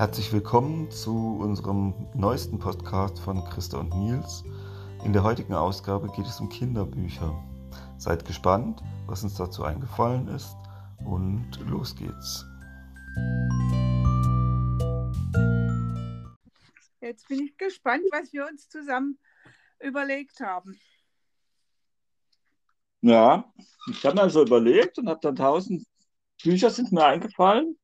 [0.00, 4.44] Herzlich willkommen zu unserem neuesten Podcast von Christa und Nils.
[5.04, 7.38] In der heutigen Ausgabe geht es um Kinderbücher.
[7.98, 10.56] Seid gespannt, was uns dazu eingefallen ist
[11.04, 12.46] und los geht's.
[17.02, 19.18] Jetzt bin ich gespannt, was wir uns zusammen
[19.80, 20.80] überlegt haben.
[23.02, 23.52] Ja,
[23.90, 25.86] ich habe mir also überlegt und habe dann tausend
[26.42, 27.78] Bücher sind mir eingefallen.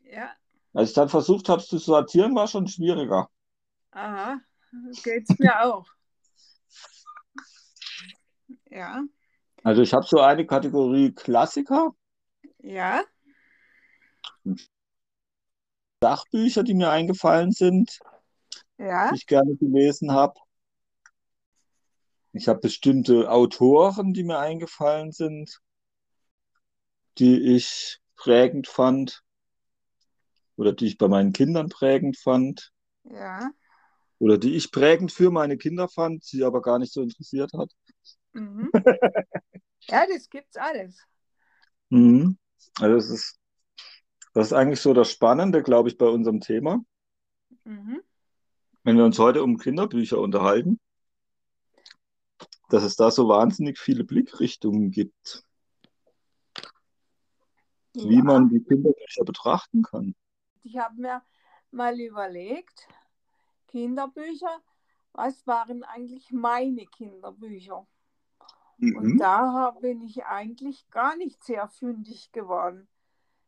[0.00, 0.30] Ja,
[0.74, 3.28] Als ich dann versucht habe zu sortieren, war schon schwieriger.
[3.92, 4.40] aha,
[5.02, 5.86] geht's mir auch.
[8.70, 9.02] Ja,
[9.62, 11.94] Also ich habe so eine Kategorie Klassiker,
[12.58, 13.02] ja,
[16.02, 17.98] Sachbücher, die mir eingefallen sind,
[18.78, 20.40] ja, die ich gerne gelesen habe.
[22.32, 25.60] Ich habe bestimmte Autoren, die mir eingefallen sind,
[27.18, 29.22] die ich prägend fand
[30.56, 32.72] oder die ich bei meinen Kindern prägend fand
[33.04, 33.50] ja.
[34.18, 37.70] oder die ich prägend für meine Kinder fand, sie aber gar nicht so interessiert hat.
[38.32, 38.70] Mhm.
[39.88, 40.98] Ja, das gibt's alles.
[41.90, 42.38] Mhm.
[42.80, 43.38] Also das ist,
[44.34, 46.82] das ist eigentlich so das Spannende, glaube ich, bei unserem Thema,
[47.64, 48.00] Mhm.
[48.84, 50.80] wenn wir uns heute um Kinderbücher unterhalten,
[52.70, 55.44] dass es da so wahnsinnig viele Blickrichtungen gibt,
[57.94, 58.22] wie Ja.
[58.22, 60.14] man die Kinderbücher betrachten kann.
[60.62, 61.22] Ich habe mir
[61.70, 62.88] mal überlegt,
[63.68, 64.62] Kinderbücher,
[65.12, 67.86] was waren eigentlich meine Kinderbücher?
[68.78, 69.18] Und Mhm.
[69.18, 72.88] da hab- bin ich eigentlich gar nicht sehr fündig geworden.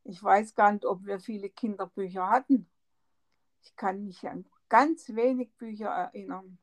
[0.05, 2.69] Ich weiß gar nicht, ob wir viele Kinderbücher hatten.
[3.63, 6.59] Ich kann mich an ganz wenig Bücher erinnern.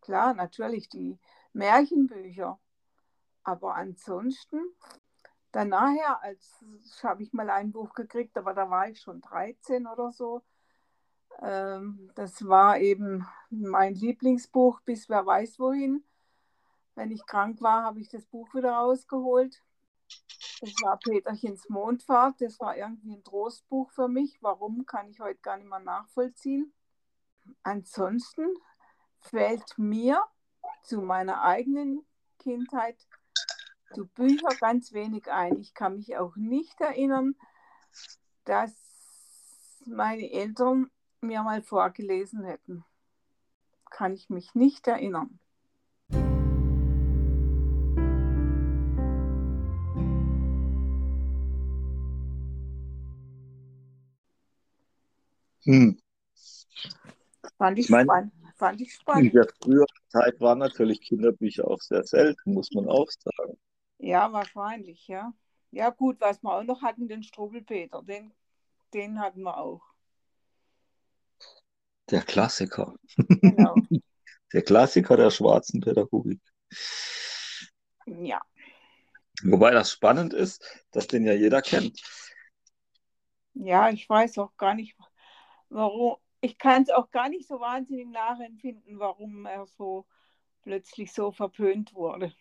[0.00, 1.18] Klar, natürlich die
[1.52, 2.60] Märchenbücher.
[3.42, 4.60] Aber ansonsten,
[5.52, 6.64] dann nachher, als
[7.02, 10.42] habe ich mal ein Buch gekriegt, aber da war ich schon 13 oder so.
[11.40, 16.04] Ähm, das war eben mein Lieblingsbuch, bis wer weiß wohin.
[16.94, 19.62] Wenn ich krank war, habe ich das Buch wieder rausgeholt.
[20.60, 22.40] Das war Peterchens Mondfahrt.
[22.40, 24.38] Das war irgendwie ein Trostbuch für mich.
[24.40, 26.72] Warum, kann ich heute gar nicht mehr nachvollziehen.
[27.62, 28.54] Ansonsten
[29.20, 30.22] fällt mir
[30.82, 32.06] zu meiner eigenen
[32.38, 32.96] Kindheit
[33.94, 35.58] zu Bücher ganz wenig ein.
[35.60, 37.34] Ich kann mich auch nicht erinnern,
[38.44, 38.72] dass
[39.86, 42.84] meine Eltern mir mal vorgelesen hätten.
[43.90, 45.38] Kann ich mich nicht erinnern.
[55.64, 55.98] Hm.
[57.58, 59.34] Fand ich, Ich meine- spann fand ich In spannend.
[59.34, 63.58] der früheren Zeit waren natürlich Kinderbücher auch sehr selten, muss man auch sagen.
[63.98, 65.32] Ja, wahrscheinlich, ja.
[65.70, 68.32] Ja, gut, was wir auch noch hatten, den Strubbelpeter, den,
[68.94, 69.82] den hatten wir auch.
[72.10, 72.94] Der Klassiker.
[73.42, 73.86] Genau.
[74.52, 76.40] Der Klassiker der schwarzen Pädagogik.
[78.06, 78.40] Ja,
[79.44, 82.00] Wobei das spannend ist, dass den ja jeder kennt.
[83.54, 84.96] ja, ich weiß auch gar nicht,
[85.68, 86.16] warum.
[86.40, 90.06] Ich kann es auch gar nicht so wahnsinnig nachempfinden, warum er so
[90.62, 92.34] plötzlich so verpönt wurde.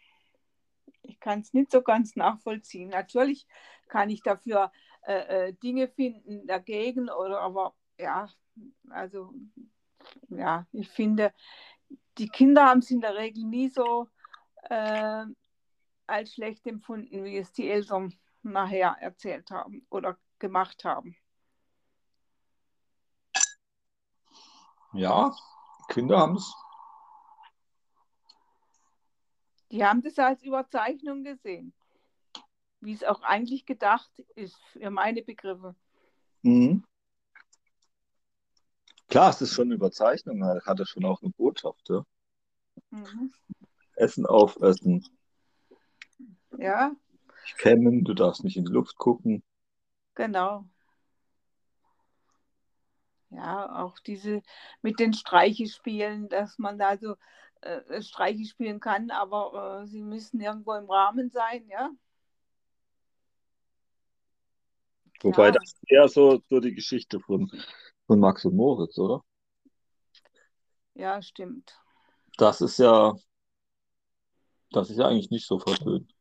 [1.07, 2.89] Ich kann es nicht so ganz nachvollziehen.
[2.89, 3.47] Natürlich
[3.87, 4.71] kann ich dafür
[5.05, 8.27] äh, äh, Dinge finden dagegen oder aber ja,
[8.89, 9.33] also
[10.29, 11.33] ja, ich finde,
[12.17, 14.09] die Kinder haben es in der Regel nie so
[14.69, 15.25] äh,
[16.07, 21.15] als schlecht empfunden, wie es die Eltern nachher erzählt haben oder gemacht haben.
[24.93, 25.35] Ja,
[25.89, 26.53] Kinder haben es.
[29.75, 31.73] Die haben das als Überzeichnung gesehen,
[32.79, 35.75] wie es auch eigentlich gedacht ist, für meine Begriffe.
[36.43, 36.85] Mhm.
[39.09, 41.89] Klar, es ist schon eine Überzeichnung, hat hatte schon auch eine Botschaft.
[41.89, 42.05] Ja?
[42.91, 43.33] Mhm.
[43.97, 45.05] Essen aufessen,
[46.57, 46.95] Ja,
[47.57, 49.43] kämmen, du darfst nicht in die Luft gucken.
[50.15, 50.63] genau.
[53.29, 54.41] Ja, auch diese
[54.81, 57.15] mit den Streiche spielen, dass man da so
[57.65, 61.89] äh, Streiche spielen kann, aber äh, sie müssen irgendwo im Rahmen sein, ja.
[65.21, 65.51] Wobei Ja.
[65.51, 67.49] das eher so, so die Geschichte von,
[68.05, 69.23] von Max und Moritz, oder?
[70.93, 71.81] Ja, stimmt.
[72.37, 73.13] Das ist ja,
[74.71, 76.13] das ist ja eigentlich nicht so verpönt.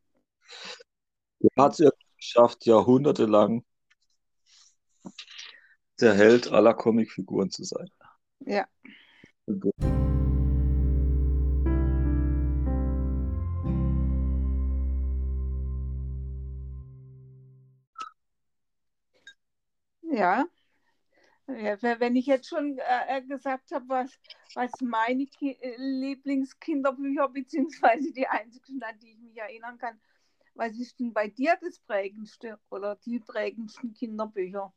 [1.40, 3.64] Er hat es irgendwie geschafft, jahrhundertelang
[6.00, 7.90] der Held aller Comicfiguren zu sein.
[8.40, 8.67] Ja.
[20.25, 20.47] Ja,
[21.47, 24.11] Ja, wenn ich jetzt schon äh, gesagt habe, was,
[24.55, 30.00] was meine Ki äh, Lieblingskinderbücher, beziehungsweise die einzigen, an die ich mich erinnern kann,
[30.55, 34.73] was ist denn bei dir das prägendste oder die prägendsten Kinderbücher?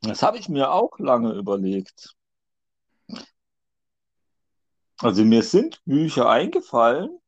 [0.00, 2.16] Das habe ich mir auch lange überlegt.
[4.98, 7.20] Also mir sind Bücher eingefallen,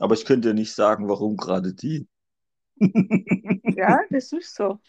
[0.00, 2.08] aber ich könnte nicht sagen, warum gerade die.
[3.78, 4.80] ja, das ist so.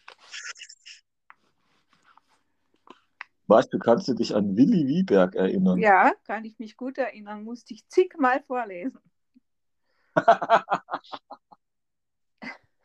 [3.47, 5.79] Weißt du, kannst du dich an Willi Wieberg erinnern?
[5.79, 7.43] Ja, kann ich mich gut erinnern.
[7.43, 8.99] Musste ich zigmal vorlesen.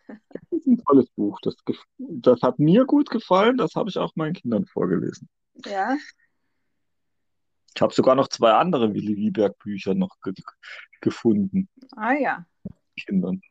[0.09, 1.39] Das ist ein tolles Buch.
[1.43, 1.57] Das,
[1.99, 3.57] das hat mir gut gefallen.
[3.57, 5.29] Das habe ich auch meinen Kindern vorgelesen.
[5.65, 5.97] Ja.
[7.75, 10.33] Ich habe sogar noch zwei andere Willi Wieberg Bücher noch ge
[11.01, 11.69] gefunden.
[11.97, 12.47] Ah ja.
[12.97, 13.43] Kindern.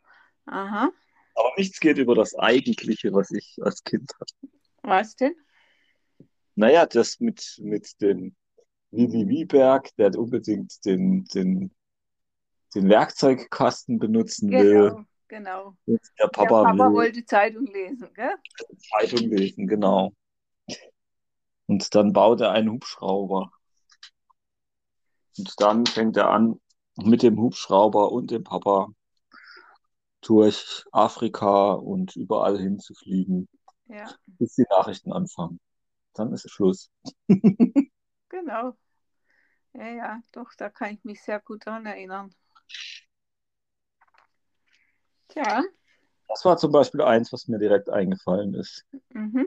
[0.45, 0.91] Aha.
[1.35, 4.33] Aber nichts geht über das Eigentliche, was ich als Kind hatte.
[4.83, 5.35] Was denn?
[6.55, 8.35] Naja, das mit, mit dem
[8.91, 11.71] Willi Wieberg, der unbedingt den, den,
[12.75, 15.05] den Werkzeugkasten benutzen genau, will.
[15.27, 15.75] Genau.
[15.85, 18.35] Und der Papa, der Papa will wollte Zeitung lesen, gell?
[18.91, 20.13] Zeitung lesen, genau.
[21.65, 23.51] Und dann baut er einen Hubschrauber.
[25.37, 26.59] Und dann fängt er an,
[26.97, 28.89] mit dem Hubschrauber und dem Papa
[30.27, 33.47] durch Afrika und überall hinzufliegen,
[33.87, 35.59] Ja, bis die Nachrichten anfangen.
[36.13, 36.91] Dann ist Schluss.
[38.29, 38.77] genau.
[39.73, 42.33] Ja, ja, doch, da kann ich mich sehr gut daran erinnern.
[45.29, 45.61] Tja,
[46.27, 48.85] Das war zum Beispiel eins, was mir direkt eingefallen ist.
[49.13, 49.45] mhm.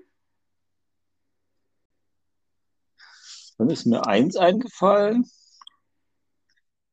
[3.59, 5.27] Dann ist mir eins eingefallen,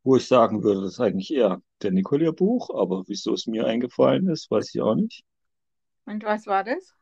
[0.04, 4.28] wo ich sagen würde, das ist eigentlich eher der Nicolier-Buch, aber wieso es mir eingefallen
[4.30, 5.24] ist, weiß ich auch nicht.
[6.06, 6.94] Und was war das?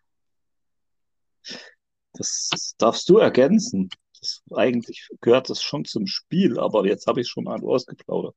[2.13, 3.89] Das darfst du ergänzen.
[4.19, 8.35] Das, eigentlich gehört das schon zum Spiel, aber jetzt habe ich schon mal ausgeplaudert.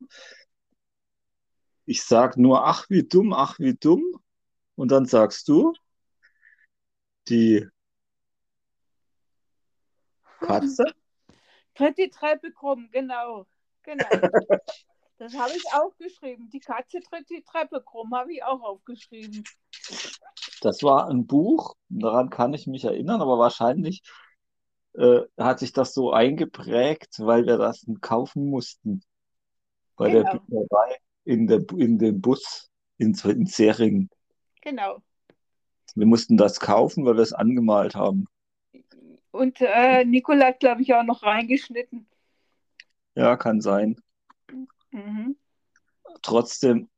[1.85, 4.03] Ich sag nur, ach wie dumm, ach wie dumm.
[4.77, 5.75] Und dann sagst du,
[7.29, 7.69] die
[10.41, 10.85] Katze.
[11.75, 13.47] Tritt die Treppe krumm, genau.
[13.85, 14.05] Genau.
[15.19, 16.51] Das habe ich auch geschrieben.
[16.51, 19.45] Die Katze tritt die Treppe krumm, habe ich auch aufgeschrieben.
[20.61, 24.03] Das war ein Buch, daran kann ich mich erinnern, aber wahrscheinlich
[24.95, 29.03] äh, hat sich das so eingeprägt, weil wir das kaufen mussten.
[29.97, 30.41] Bei der Genau.
[30.41, 34.09] Bücherei in, der, in dem Bus in, in Zering.
[34.63, 34.99] Genau.
[35.95, 38.27] Wir mussten das kaufen, weil wir es angemalt haben.
[39.31, 42.07] Und äh, Nicola hat, glaube ich, auch noch reingeschnitten.
[43.15, 43.97] Ja, kann sein.
[44.91, 45.37] Mhm.
[46.23, 46.89] Trotzdem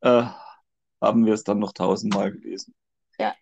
[0.00, 0.26] äh,
[1.00, 2.74] haben wir es dann noch tausendmal gelesen.
[3.18, 3.34] Ja.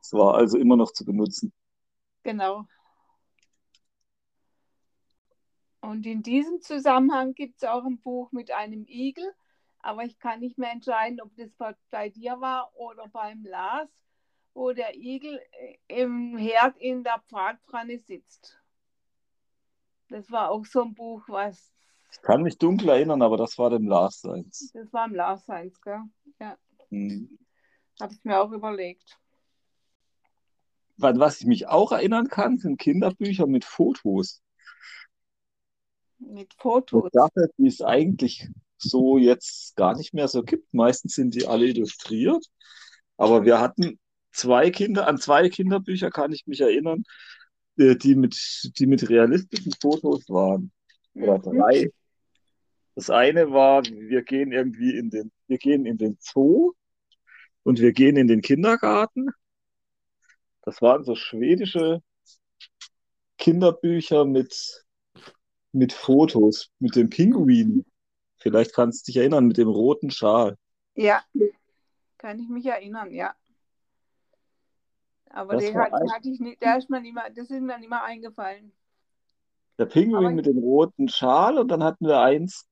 [0.00, 1.52] Es war also immer noch zu benutzen.
[2.22, 2.66] Genau.
[5.80, 9.34] Und in diesem Zusammenhang gibt es auch ein Buch mit einem Igel,
[9.80, 11.50] aber ich kann nicht mehr entscheiden, ob das
[11.90, 13.90] bei, dir war oder beim Lars,
[14.54, 18.58] wo der Igel äh, im Herd in der Bratpfanne sitzt.
[20.08, 21.72] Das war auch so ein Buch, was,
[22.12, 24.70] Ich kann mich dunkel erinnern, aber das war dem Lars seins.
[24.72, 26.02] das war im Lars seins, gell?
[26.90, 27.38] Hm.
[28.00, 29.18] Habe ich mir auch überlegt.
[30.96, 34.42] Was ich mich auch erinnern kann, sind Kinderbücher mit Fotos.
[36.18, 37.10] Mit Fotos.
[37.12, 40.72] Sache, die es eigentlich so jetzt gar nicht mehr so gibt.
[40.72, 42.46] Meistens sind die alle illustriert.
[43.16, 43.98] Aber wir hatten
[44.32, 47.04] zwei Kinder, an zwei Kinderbücher kann ich mich erinnern,
[47.76, 48.36] die mit,
[48.78, 50.70] die mit realistischen Fotos waren.
[51.14, 51.42] Oder Mhm.
[51.42, 51.90] drei.
[52.94, 56.72] Das eine war, wir gehen irgendwie in den, wir gehen in den Zoo
[57.64, 59.30] und wir gehen in den Kindergarten.
[60.62, 62.02] Das waren so schwedische
[63.38, 64.84] Kinderbücher mit,
[65.72, 67.84] mit Fotos, mit dem Pinguin.
[68.38, 70.56] Vielleicht kannst du dich erinnern, mit dem roten Schal.
[70.94, 71.22] Ja,
[72.18, 73.34] kann ich mich erinnern, ja.
[75.34, 77.50] Aber Das den war hat, ein- hatte ich nicht, der ist mir nicht mehr, das
[77.50, 78.72] ist mir nicht mehr eingefallen.
[79.78, 82.66] Der Pinguin Aber- mit dem roten Schal und dann hatten wir eins,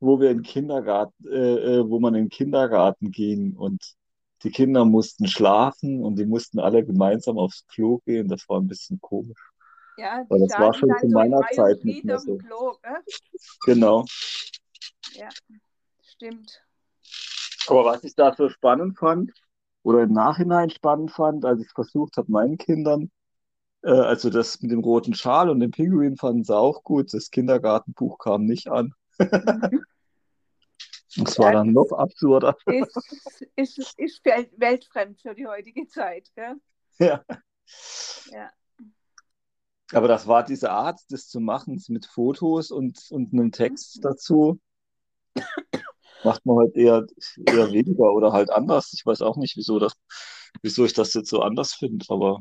[0.00, 3.94] wo wir in Kindergarten, äh, äh, wo man in den Kindergarten ging und
[4.42, 8.26] die Kinder mussten schlafen und die mussten alle gemeinsam aufs Klo gehen.
[8.26, 9.38] Das war ein bisschen komisch.
[9.98, 12.38] Ja, Aber das war schon zu so in meiner und Zeit nicht mehr so.
[12.38, 12.76] Klo?
[13.66, 14.04] Genau.
[16.02, 16.62] Stimmt.
[17.68, 19.30] Aber was ich da so spannend fand,
[19.82, 23.10] oder im Nachhinein spannend fand, als ich es versucht habe, meinen Kindern,
[23.82, 27.12] äh, also das mit dem roten Schal und dem Pinguin fanden sie auch gut.
[27.14, 28.92] Das Kindergartenbuch kam nicht an.
[29.18, 29.84] Mhm.
[31.16, 32.56] Das war dann noch absurder.
[32.66, 32.96] Ist,
[33.56, 36.54] ist, ist wel- weltfremd für die heutige Zeit, gell?
[37.00, 37.24] Ja.
[38.30, 38.50] Ja.
[39.92, 44.60] Aber das war diese Art, das zu machen, mit Fotos und, und einem Text dazu.
[46.22, 47.06] Macht man halt eher,
[47.46, 48.92] eher weniger oder halt anders.
[48.94, 49.94] Ich weiß auch nicht, wieso das,
[50.62, 52.40] wieso ich das jetzt so anders finde, aber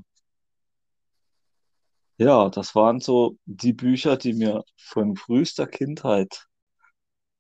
[2.17, 6.47] ja, das waren so die Bücher, die mir von frühester Kindheit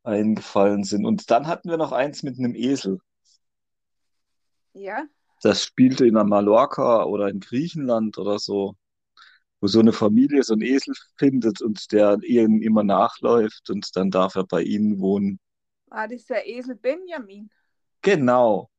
[0.03, 1.05] eingefallen sind.
[1.05, 2.99] Und dann hatten wir noch eins mit einem Esel.
[4.73, 5.07] Ja,
[5.41, 8.75] Das spielte in Mallorca oder in Griechenland oder so,
[9.61, 14.11] wo so eine Familie so einen Esel findet und der ihnen immer nachläuft und dann
[14.11, 15.39] darf er bei ihnen wohnen.
[15.89, 17.49] War das der Esel Benjamin?
[18.01, 18.69] Genau,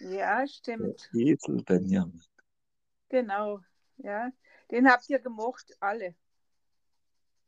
[0.00, 1.10] Ja, der stimmt.
[1.12, 2.22] Esel Benjamin.
[3.08, 3.60] Genau.
[3.98, 4.30] Ja,
[4.70, 6.14] den habt ihr gemocht, alle.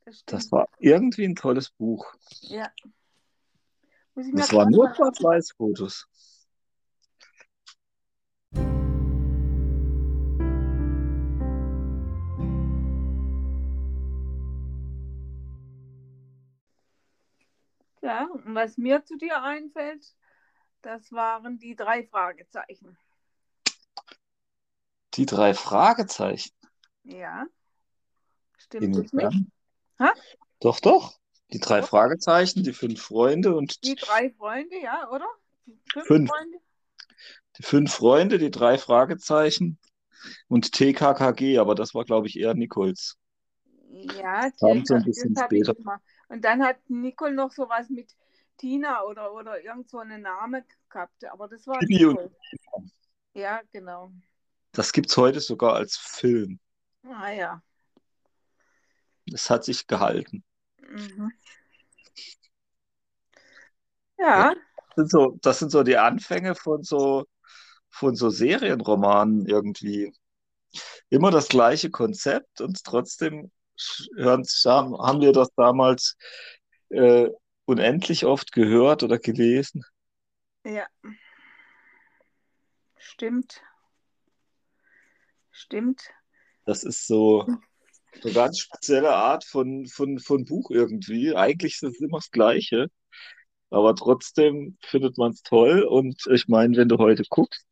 [0.05, 2.15] Das Das war irgendwie ein tolles Buch.
[2.43, 2.71] Ja.
[4.15, 6.07] Das waren nur Schwarz-Weiß-Fotos.
[18.05, 20.15] Ja, und was mir zu dir einfällt,
[20.83, 22.99] das waren die drei Fragezeichen.
[25.15, 26.51] Die drei Fragezeichen.
[27.05, 27.47] Ja,
[28.59, 29.43] stimmt das nicht?
[29.99, 30.13] Ha?
[30.61, 31.15] Doch, doch.
[31.53, 31.89] Die drei Doch.
[31.89, 35.27] Fragezeichen, die fünf Freunde und Die drei Freunde, ja, oder?
[35.93, 36.31] Fünf, Fünf.
[36.31, 36.59] Freunde?
[37.59, 39.79] die fünf Freunde, die drei Fragezeichen
[40.49, 43.17] und TKKG, aber das war, glaube ich, eher Nichols.
[43.91, 45.77] Ja, Kam so ein das bisschen habe ich später.
[45.79, 46.01] immer.
[46.29, 48.15] Und dann hat Nicole noch sowas mit
[48.57, 52.31] Tina oder, oder irgend so einen Namen gehabt, aber das war und Nicole.
[53.35, 54.13] Ja, genau.
[54.73, 56.59] Das gibt es heute sogar als Film.
[57.05, 57.63] Ah ja.
[59.27, 60.45] Das hat sich gehalten.
[60.79, 61.31] Mhm.
[64.19, 64.55] Ja,
[64.97, 67.25] Das sind so, das sind so die Anfänge von so,
[67.91, 70.13] von so Serienromanen irgendwie.
[71.09, 73.51] Immer das gleiche Konzept und trotzdem
[74.19, 76.17] haben haben wir das damals
[76.91, 77.29] äh,
[77.65, 79.85] unendlich oft gehört oder gelesen.
[80.65, 80.87] ja.
[82.97, 83.63] Stimmt.
[85.51, 86.03] Stimmt.
[86.65, 87.47] Das ist so
[88.23, 91.35] eine ganz spezielle Art von, von, von Buch irgendwie.
[91.35, 92.89] Eigentlich ist es immer das Gleiche,
[93.71, 95.83] aber trotzdem findet man es toll.
[95.83, 97.65] Und ich meine, wenn du heute guckst,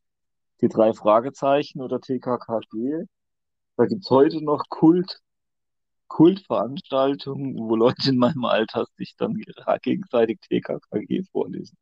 [0.61, 3.05] die drei Fragezeichen oder TKKG,
[3.75, 5.19] da gibt es heute noch Kult,
[6.07, 9.35] Kultveranstaltungen, wo Leute in meinem Alter sich dann
[9.81, 11.77] gegenseitig TKKG vorlesen.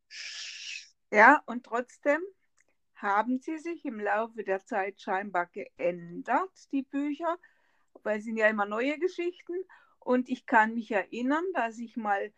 [1.12, 2.22] Ja, und trotzdem
[2.96, 7.38] haben sie sich im Laufe der Zeit scheinbar geändert, die Bücher,
[8.04, 9.56] weil es sind ja immer neue Geschichten.
[10.00, 12.32] Und ich kann mich erinnern, dass ich mal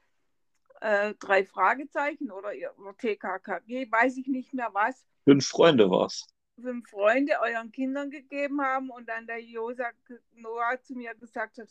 [0.82, 6.28] äh, drei Fragezeichen oder, oder TKKG, weiß ich nicht mehr was, Fünf Freunde war's.
[6.62, 9.90] Fünf Freunde euren Kindern gegeben haben und dann der Josa
[10.36, 11.70] Noah zu mir gesagt hat,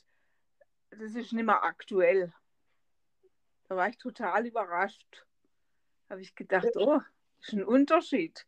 [0.91, 2.33] das ist nicht mehr aktuell.
[3.69, 5.25] Da war ich total überrascht.
[6.11, 7.01] Habe ich gedacht, oh,
[7.39, 8.47] das ist ein Unterschied,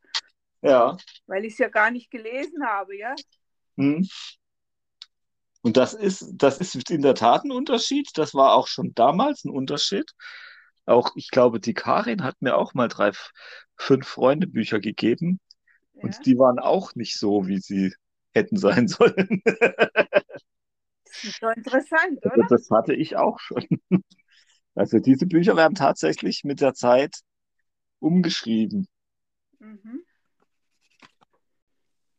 [0.61, 0.97] Ja.
[1.26, 3.14] weil ich es ja gar nicht gelesen habe, ja.
[3.76, 4.07] Hm.
[5.62, 8.11] Und das ist, das ist in der Tat ein Unterschied.
[8.19, 10.12] Das war auch schon damals ein Unterschied.
[10.85, 13.12] Auch, ich glaube, die Karin hat mir auch mal drei,
[13.79, 15.41] fünf Freunde-Bücher gegeben.
[16.04, 16.14] Ja.
[16.14, 17.94] Und die waren auch nicht so, wie sie
[18.34, 19.42] hätten sein sollen.
[21.06, 22.46] Das ist so interessant, Also oder?
[22.49, 23.66] das hatte ich auch schon.
[24.76, 27.16] Also diese Bücher werden tatsächlich mit der Zeit
[28.00, 28.88] umgeschrieben.
[29.61, 30.04] Mhm.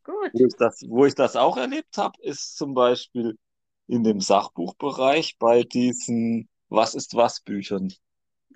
[0.03, 0.33] Gut.
[0.33, 3.39] Wo ich das, wo ich das auch erlebt habe, ist zum Beispiel
[3.87, 7.91] in dem Sachbuchbereich bei diesen Was ist was Büchern.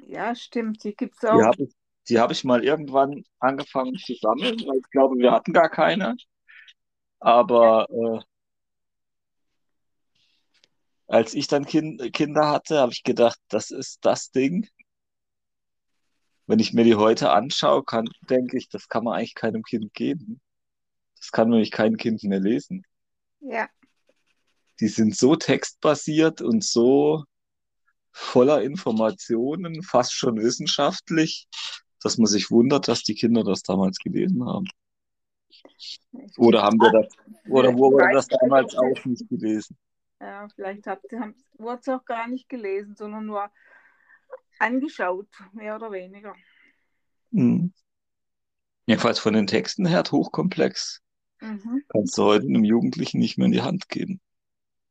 [0.05, 0.83] Ja, stimmt.
[0.83, 1.41] Die gibt es Die auch.
[1.41, 1.73] habe ich,
[2.09, 6.15] die habe ich mal irgendwann angefangen zu sammeln, weil ich glaube, wir hatten gar keine.
[7.19, 8.19] Aber äh,
[11.07, 14.67] als ich dann kind, Kinder hatte, habe ich gedacht, das ist das Ding.
[16.47, 19.93] Wenn ich mir die heute anschaue, kann, denke ich, das kann man eigentlich keinem Kind
[19.93, 20.41] geben.
[21.17, 22.83] Das kann nämlich kein Kind mehr lesen.
[23.41, 23.67] Ja,
[24.79, 27.23] Die sind so textbasiert und so
[28.11, 31.47] voller Informationen, fast schon wissenschaftlich,
[32.01, 34.67] dass man sich wundert, dass die Kinder das damals gelesen haben.
[36.37, 37.07] Oder haben wir das,
[37.49, 39.27] oder wurde das damals auch nicht.
[39.29, 39.77] gelesen?
[40.19, 41.33] Ja, vielleicht habt ihr
[41.79, 43.49] es auch gar nicht gelesen, sondern nur
[44.59, 46.35] angeschaut, mehr oder weniger.
[47.31, 47.73] Mhm.
[48.85, 51.01] Jedenfalls von den Texten her hochkomplex.
[51.41, 51.83] Mhm.
[51.89, 54.19] Kannst du heute einem Jugendlichen nicht mehr in die Hand geben.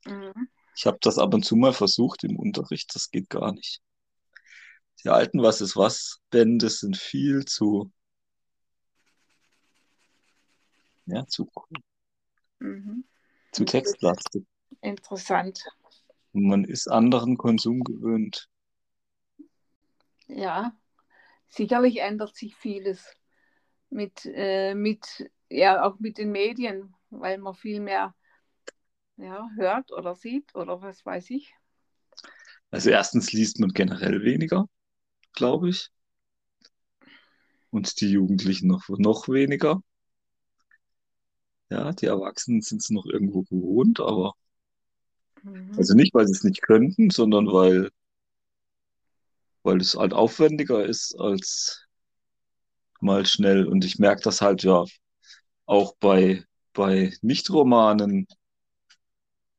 [0.06, 0.48] Mhm.
[0.74, 3.80] Ich habe das ab und zu mal versucht im Unterricht, das geht gar nicht.
[5.04, 7.92] Die alten Was ist was Bände sind viel zu,
[11.06, 11.50] ja, zu,
[12.58, 13.04] Mhm.
[13.52, 14.44] zu textlastig.
[14.80, 15.64] Interessant.
[16.32, 18.48] Man ist anderen Konsum gewöhnt.
[20.26, 20.76] Ja,
[21.48, 23.16] sicherlich ändert sich vieles
[23.90, 28.14] mit, äh, mit, ja, auch mit den Medien, weil man viel mehr
[29.16, 31.54] ja, hört oder sieht oder was weiß ich.
[32.70, 34.68] Also erstens liest man generell weniger,
[35.38, 35.90] glaube ich.
[37.70, 39.80] Und die Jugendlichen noch, noch weniger.
[41.70, 44.34] Ja, die Erwachsenen sind es noch irgendwo gewohnt, aber
[45.42, 45.72] Mhm.
[45.76, 47.90] also nicht, weil sie es nicht könnten, sondern weil,
[49.62, 51.86] weil es halt aufwendiger ist als
[53.00, 53.66] mal schnell.
[53.66, 54.84] Und ich merke das halt ja
[55.66, 58.26] auch bei, bei Nicht-Romanen,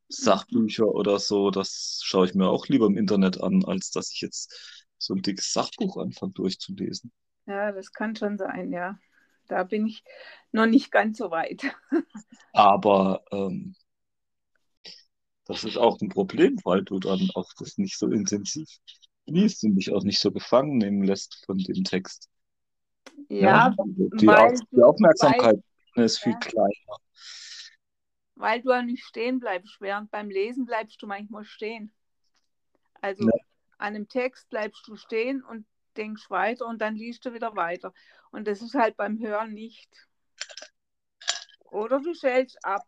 [0.10, 4.22] Sachbücher oder so, das schaue ich mir auch lieber im Internet an, als dass ich
[4.22, 7.12] jetzt so ein dickes Sachbuch anfange durchzulesen.
[7.48, 9.00] Ja, das kann schon sein, ja.
[9.48, 10.04] Da bin ich
[10.52, 11.64] noch nicht ganz so weit.
[12.54, 13.76] Aber ähm,
[15.46, 18.68] das ist auch ein Problem, weil du dann auch das nicht so intensiv
[19.26, 22.30] liest und dich auch nicht so gefangen nehmen lässt von dem Text.
[23.30, 25.60] Ja, die, weil Auf- die Aufmerksamkeit
[25.96, 26.40] ist viel Ja.
[26.40, 26.98] kleiner.
[28.36, 29.78] weil du ja nicht stehen bleibst.
[29.82, 31.92] Während beim Lesen bleibst du manchmal stehen.
[33.02, 33.32] Also Ja.
[33.80, 35.66] An einem Text bleibst du stehen und
[35.98, 37.94] denkst weiter und dann liest du wieder weiter.
[38.32, 39.90] Und das ist halt beim Hören nicht.
[41.66, 42.86] Oder du schältst ab.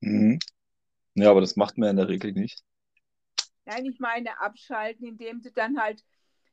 [0.00, 0.38] Mhm.
[1.14, 2.64] Ja, aber das macht man in der Regel nicht.
[3.64, 6.04] Nein, ich meine abschalten, indem du dann halt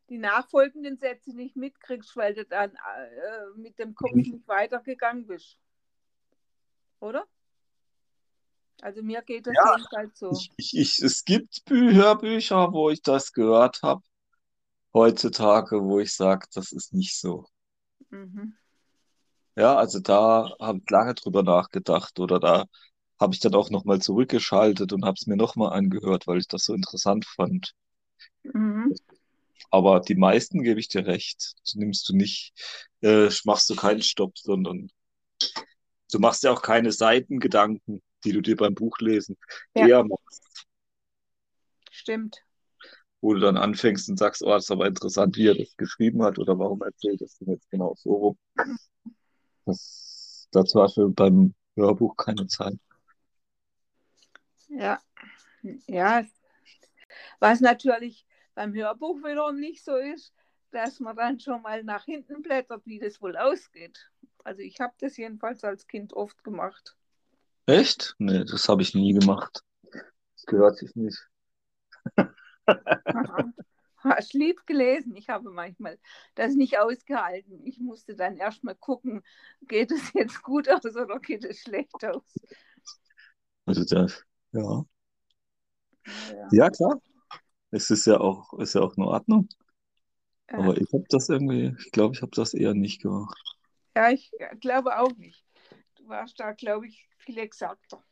[0.09, 4.21] die nachfolgenden Sätze nicht mitkriegst, weil du dann äh, mit dem Kopf Mhm.
[4.21, 5.57] nicht weitergegangen bist.
[7.00, 7.25] Oder?
[8.81, 9.75] Also mir geht das Ja.
[9.75, 10.31] jedenfalls so.
[10.35, 14.01] Ich, ich, ich, es gibt Bü Hörbücher, wo ich das gehört habe,
[14.93, 17.45] heutzutage, wo ich sage, das ist nicht so.
[18.09, 18.53] Mhm.
[19.55, 22.65] Ja, also da habe ich lange drüber nachgedacht oder da
[23.19, 26.63] habe ich dann auch nochmal zurückgeschaltet und habe es mir nochmal angehört, weil ich das
[26.63, 27.73] so interessant fand.
[28.43, 28.93] Mhm.
[29.69, 31.53] Aber die meisten gebe ich dir recht.
[31.71, 32.53] Du nimmst du nicht,
[33.01, 34.89] äh, machst du keinen Stopp, sondern
[36.12, 39.38] du machst ja auch keine Seitengedanken, die du dir beim Buchlesen
[39.75, 39.88] Ja.
[39.88, 40.67] eher machst,
[41.89, 42.43] Stimmt.
[43.21, 46.23] wo du dann anfängst und sagst, oh, das ist aber interessant, wie er das geschrieben
[46.23, 48.38] hat oder warum erzählt das denn jetzt genau so rum.
[49.65, 52.77] Das, dazu hast du beim Hörbuch keine Zeit.
[54.69, 54.99] Ja.
[55.88, 56.25] Ja.
[57.39, 60.34] Was natürlich beim Hörbuch wiederum nicht so ist,
[60.71, 64.10] dass man dann schon mal nach hinten blättert, wie das wohl ausgeht.
[64.43, 66.95] Also ich habe das jedenfalls als Kind oft gemacht.
[67.65, 68.15] Echt?
[68.17, 69.63] Nee, das habe ich nie gemacht.
[70.36, 71.17] Das gehört sich nicht.
[73.97, 75.15] Hast lieb gelesen.
[75.15, 76.00] Ich habe manchmal
[76.36, 77.62] das nicht ausgehalten.
[77.65, 79.21] Ich musste dann erst mal gucken,
[79.67, 82.24] geht es jetzt gut aus oder geht es schlecht aus.
[83.65, 84.86] Also das, ja.
[86.06, 87.00] Ja, Ja, klar.
[87.71, 89.47] Es ist ja auch, ist ja auch in Ordnung.
[90.47, 93.38] Aber ich habe das irgendwie, ich glaube, ich habe das eher nicht gemacht.
[93.95, 95.45] ja ich glaube auch nicht.
[96.01, 98.03] Du warst da, glaube ich, viel exakter.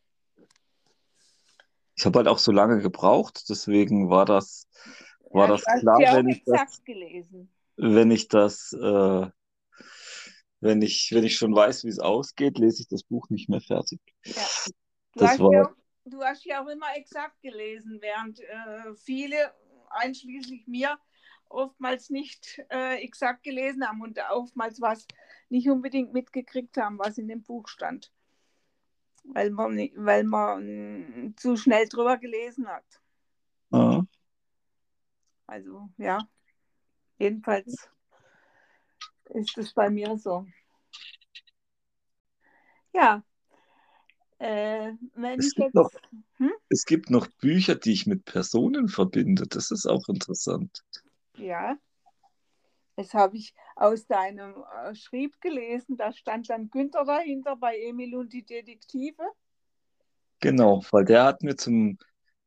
[1.96, 4.68] Ich habe halt auch so lange gebraucht, deswegen war das,
[5.32, 6.82] war Ja, das klar, auch wenn ich das,
[7.78, 9.28] wenn ich das, äh,
[10.62, 13.62] wenn ich, wenn ich schon weiß, wie es ausgeht, lese ich das Buch nicht mehr
[13.62, 14.00] fertig.
[14.24, 14.34] Ja.
[15.14, 15.76] Du, Das hast war- ja,
[16.06, 19.54] du hast ja auch immer exakt gelesen, während äh, viele,
[19.90, 20.98] einschließlich mir,
[21.50, 25.08] oftmals nicht äh, exakt gelesen haben und oftmals was
[25.50, 28.12] nicht unbedingt mitgekriegt haben, was in dem Buch stand.
[29.24, 32.86] Weil man, weil man mm, zu schnell drüber gelesen hat.
[33.72, 34.06] Ja.
[35.48, 36.20] Also ja,
[37.18, 37.90] jedenfalls
[39.32, 40.46] ist es bei mir so.
[42.94, 43.24] Ja,
[44.40, 44.94] äh,
[45.38, 45.92] Es gibt jetzt, noch-
[46.38, 46.52] hm?
[46.70, 49.48] Es gibt noch Bücher, die ich mit Personen verbinde.
[49.48, 50.84] Das ist auch interessant.
[51.38, 51.78] ja,
[53.00, 58.16] das habe ich aus deinem äh, Schrieb gelesen, da stand dann Günther dahinter bei Emil
[58.16, 59.24] und die Detektive.
[60.42, 61.98] Genau, weil der hat mir zum,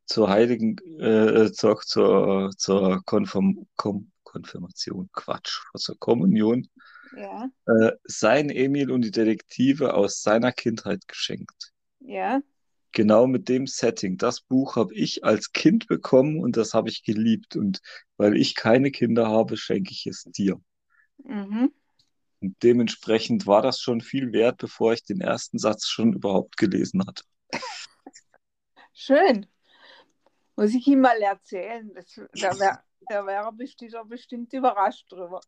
[0.07, 6.69] zur heiligen, äh, zur, zur, zur Konfirm, Kom, Konfirmation, Quatsch, zur Kommunion,
[7.11, 11.73] Ja, äh, sein Emil und die Detektive aus seiner Kindheit geschenkt.
[12.01, 12.43] ja,
[12.93, 14.19] Genau mit dem Setting.
[14.19, 17.57] Das Buch habe ich als Kind bekommen und das habe ich geliebt.
[17.57, 17.81] Und
[18.17, 20.61] weil ich keine Kinder habe, schenke ich es dir.
[21.25, 21.73] mhm.
[22.41, 27.07] Und dementsprechend war das schon viel wert, bevor ich den ersten Satz schon überhaupt gelesen
[27.07, 27.23] hatte.
[28.93, 29.47] Schön.
[30.57, 31.89] Muss ich ihm mal erzählen.
[31.95, 32.79] Das, da wäre
[33.09, 35.41] da wär bestimmt, bestimmt überrascht drüber.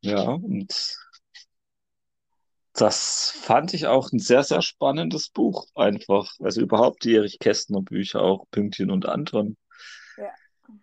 [0.00, 0.96] Ja, und
[2.74, 6.32] Das fand ich auch ein sehr, sehr spannendes Buch einfach.
[6.40, 9.56] Also überhaupt die Erich Kästner Bücher, auch Pünktchen und Anton.
[10.16, 10.30] Ja.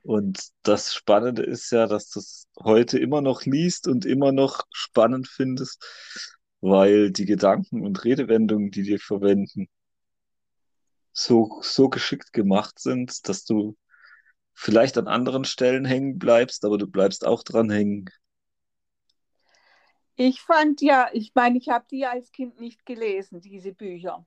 [0.03, 4.63] Und das Spannende ist ja, dass du es heute immer noch liest und immer noch
[4.71, 5.83] spannend findest,
[6.61, 9.67] weil die Gedanken und Redewendungen, die die verwenden,
[11.11, 13.75] so, so geschickt gemacht sind, dass du
[14.53, 18.09] vielleicht an anderen Stellen hängen bleibst, aber du bleibst auch dran hängen.
[20.21, 24.25] Ich fand ja, ich meine, ich habe die als Kind nicht gelesen, diese Bücher.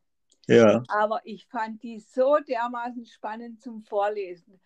[0.49, 4.59] Ja, Aber ich fand die so dermaßen spannend zum Vorlesen.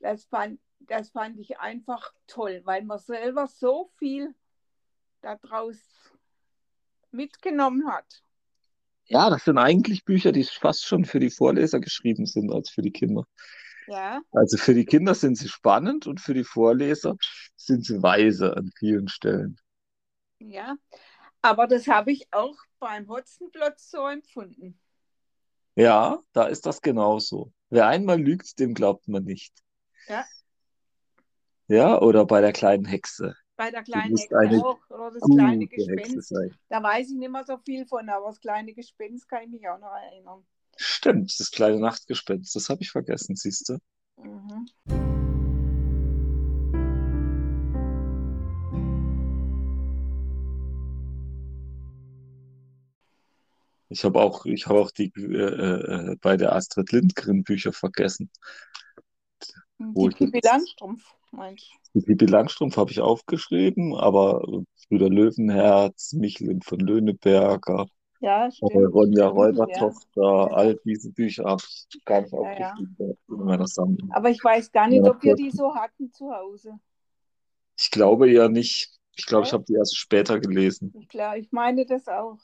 [0.00, 4.34] Das fand, das fand ich einfach toll, weil man selber so viel
[5.20, 5.76] daraus
[7.10, 8.22] mitgenommen hat.
[9.04, 12.80] ja, das sind eigentlich Bücher, die fast schon für die Vorleser geschrieben sind als für
[12.80, 13.24] die Kinder.
[13.86, 17.16] Ja, Also für die Kinder sind sie spannend und für die Vorleser
[17.54, 19.58] sind sie weise an vielen Stellen.
[20.50, 20.76] Ja.
[21.42, 24.78] Aber das habe ich auch beim Hotzenplotz so empfunden.
[25.76, 27.52] Ja, da ist das genauso.
[27.68, 29.52] Wer einmal lügt, dem glaubt man nicht.
[30.08, 30.24] Ja,
[31.66, 33.34] Ja, oder bei der kleinen Hexe.
[33.56, 34.78] bei der kleinen Hexe eine auch.
[34.88, 36.28] Oder das kleine Gespenst.
[36.28, 36.56] sein.
[36.68, 39.68] Da weiß ich nicht mehr so viel von, aber das kleine Gespenst kann ich mich
[39.68, 40.46] auch noch erinnern.
[40.76, 43.78] Stimmt, das kleine Nachtgespenst, das habe ich vergessen, siehst du?
[44.16, 45.13] Mhm.
[53.94, 58.28] Ich habe auch, ich habe auch die äh, äh, bei der Astrid Lindgren Bücher vergessen.
[59.78, 64.42] Die Pippi Langstrumpf, meinst die Pippi Langstrumpf habe ich aufgeschrieben, aber
[64.88, 67.86] Brüder Löwenherz, Michelin von Löhneberger,
[68.20, 68.26] du?
[68.26, 68.84] Ja, äh.
[68.84, 69.26] Ronja
[69.66, 69.78] ja.
[69.78, 72.70] Räubertochter, Ja, all diese Bücher habe ich gar nicht ja, ja.
[72.70, 74.10] aufgeschrieben gehabt in meiner Sammlung.
[74.10, 76.80] Aber ich weiß gar nicht, Ja, ob wir die so hatten zu Hause.
[77.78, 78.90] Ich glaube ja nicht.
[79.16, 80.96] Ich glaube, ich Ja, habe die erst später gelesen.
[81.08, 82.38] glaube, ich meine das auch.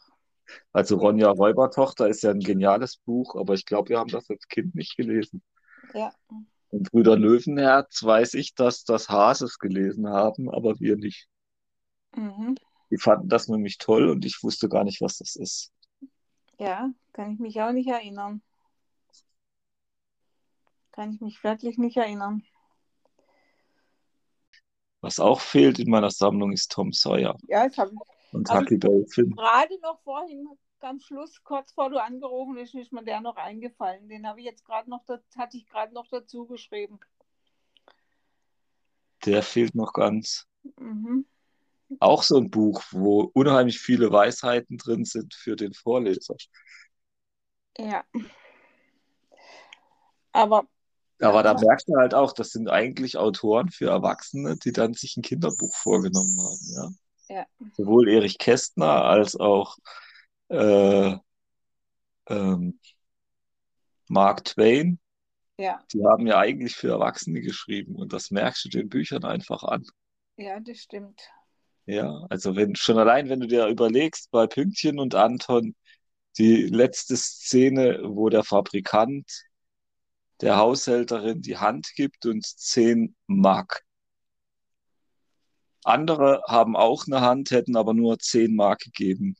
[0.73, 4.47] Also Ronja Räubertochter ist ja ein geniales Buch, aber ich glaube, wir haben das als
[4.49, 5.43] Kind nicht gelesen.
[5.95, 6.13] Ja,
[6.71, 11.29] Und Brüder Löwenherz weiß ich, dass das Hases gelesen haben, aber wir nicht.
[12.17, 12.55] mhm.
[12.91, 15.73] Die fanden das nämlich toll und ich wusste gar nicht, was das ist.
[16.59, 18.43] Ja, kann ich mich auch nicht erinnern.
[20.93, 22.43] Kann ich mich wirklich nicht erinnern.
[25.01, 28.55] Was auch fehlt in meiner Sammlung ist Tom Sawyer Ja, das habe ich, und ich
[28.55, 29.31] Huckleberry Finn.
[29.31, 30.49] gerade noch vorhin,
[30.81, 34.09] ganz Schluss, kurz vor du angerufen bist, ist mir der noch eingefallen.
[34.09, 35.05] Den habe ich jetzt gerade noch,
[35.37, 36.99] hatte ich gerade noch dazu geschrieben.
[39.25, 40.47] Der fehlt noch ganz.
[40.79, 41.27] Mhm.
[41.99, 46.37] Auch so ein Buch, wo unheimlich viele Weisheiten drin sind für den Vorleser.
[47.79, 48.05] Ja,
[50.33, 50.67] aber
[51.21, 55.17] Aber da merkt man halt auch, das sind eigentlich Autoren für Erwachsene, die dann sich
[55.17, 56.91] ein Kinderbuch vorgenommen haben, ja.
[57.31, 59.77] Ja, Sowohl Erich Kästner als auch
[60.49, 61.17] äh,
[62.29, 62.81] ähm,
[64.09, 64.99] Mark Twain,
[65.57, 69.63] ja, die haben ja eigentlich für Erwachsene geschrieben und das merkst du den Büchern einfach
[69.63, 69.85] an.
[70.37, 71.23] ja, das stimmt.
[71.87, 75.75] Ja, also wenn schon allein, wenn du dir überlegst, bei Pünktchen und Anton,
[76.39, 79.27] die letzte Szene, wo der Fabrikant
[80.41, 83.85] der Haushälterin die Hand gibt und 10 Mark.
[85.85, 89.37] Andere haben auch eine Hand, hätten aber nur 10 Mark gegeben.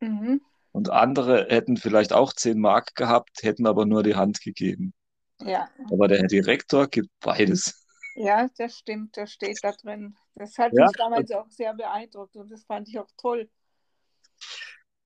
[0.00, 0.40] Mhm.
[0.72, 4.94] Und andere hätten vielleicht auch 10 Mark gehabt, hätten aber nur die Hand gegeben.
[5.40, 7.86] Ja, Aber der Herr Direktor gibt beides.
[8.14, 10.16] ja, das stimmt, das steht da drin.
[10.36, 13.50] Das hat Ja, mich damals auch sehr beeindruckt und das fand ich auch toll.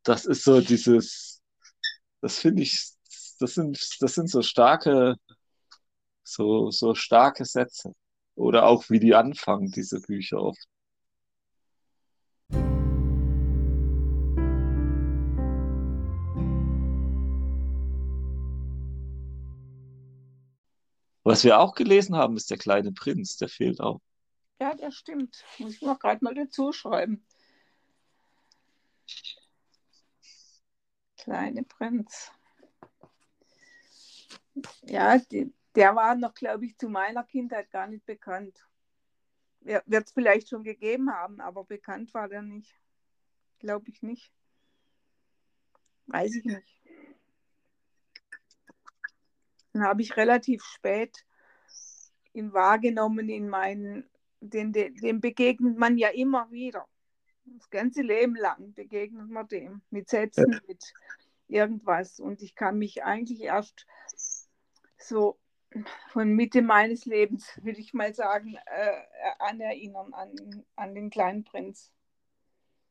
[0.02, 1.42] das ist so dieses,
[2.20, 2.90] das finde ich,
[3.40, 5.16] das sind, das sind so starke,
[6.22, 7.94] so, so starke Sätze.
[8.34, 10.68] Oder auch wie die anfangen, diese Bücher oft.
[21.26, 24.00] Was wir auch gelesen haben, ist der kleine Prinz, der fehlt auch.
[24.60, 25.42] Ja, das stimmt.
[25.58, 27.26] Muss ich mir gerade mal dazu schreiben.
[31.16, 32.30] Kleine Prinz.
[34.82, 38.66] Ja, die, der war noch, glaube ich, zu meiner Kindheit gar nicht bekannt.
[39.60, 42.78] Wird es vielleicht schon gegeben haben, aber bekannt war der nicht.
[43.58, 44.30] Glaube ich nicht.
[46.06, 46.82] Weiß ich nicht.
[49.72, 51.24] Dann habe ich relativ spät
[52.34, 54.08] ihn wahrgenommen in meinen,
[54.40, 56.86] den, den, dem begegnet man ja immer wieder.
[57.44, 60.92] Das ganze Leben lang begegnet man dem mit Sätzen, mit
[61.48, 62.20] irgendwas.
[62.20, 63.86] Und ich kann mich eigentlich erst
[64.98, 65.38] so
[66.08, 69.02] von Mitte meines Lebens, würde ich mal sagen, äh,
[69.38, 71.92] an erinnern, an, an den kleinen Prinz.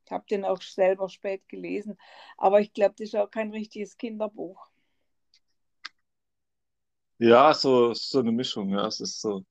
[0.05, 1.97] Ich habe den auch selber spät gelesen.
[2.37, 4.69] Aber ich glaube, das ist auch kein richtiges Kinderbuch.
[7.19, 8.85] Ja, so, so eine Mischung, ja.
[8.87, 9.43] Es ist so,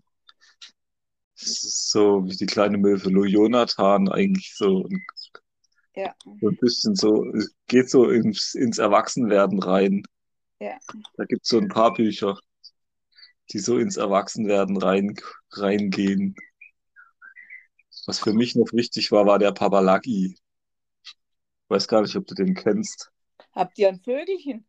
[1.37, 4.89] es ist so wie die kleine Möwe Jonathan eigentlich so,
[5.95, 10.03] Ja, so ein bisschen so, es geht so ins, ins Erwachsenwerden rein.
[10.61, 10.79] ja.
[11.17, 12.39] Da gibt es so ein paar Bücher,
[13.53, 15.15] die so ins Erwachsenwerden rein,
[15.53, 16.35] reingehen.
[18.07, 20.37] Was für mich noch wichtig war, war der Pabalaki.
[21.05, 21.15] Ich
[21.69, 23.13] weiß gar nicht, ob du den kennst.
[23.53, 24.67] Habt ihr ein Vögelchen?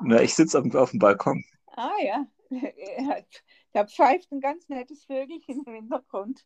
[0.00, 1.44] Na, ich sitze auf, auf dem Balkon.
[1.66, 2.26] Ah ja.
[3.72, 6.42] Da pfeift ein ganz nettes Vögelchen im Hintergrund.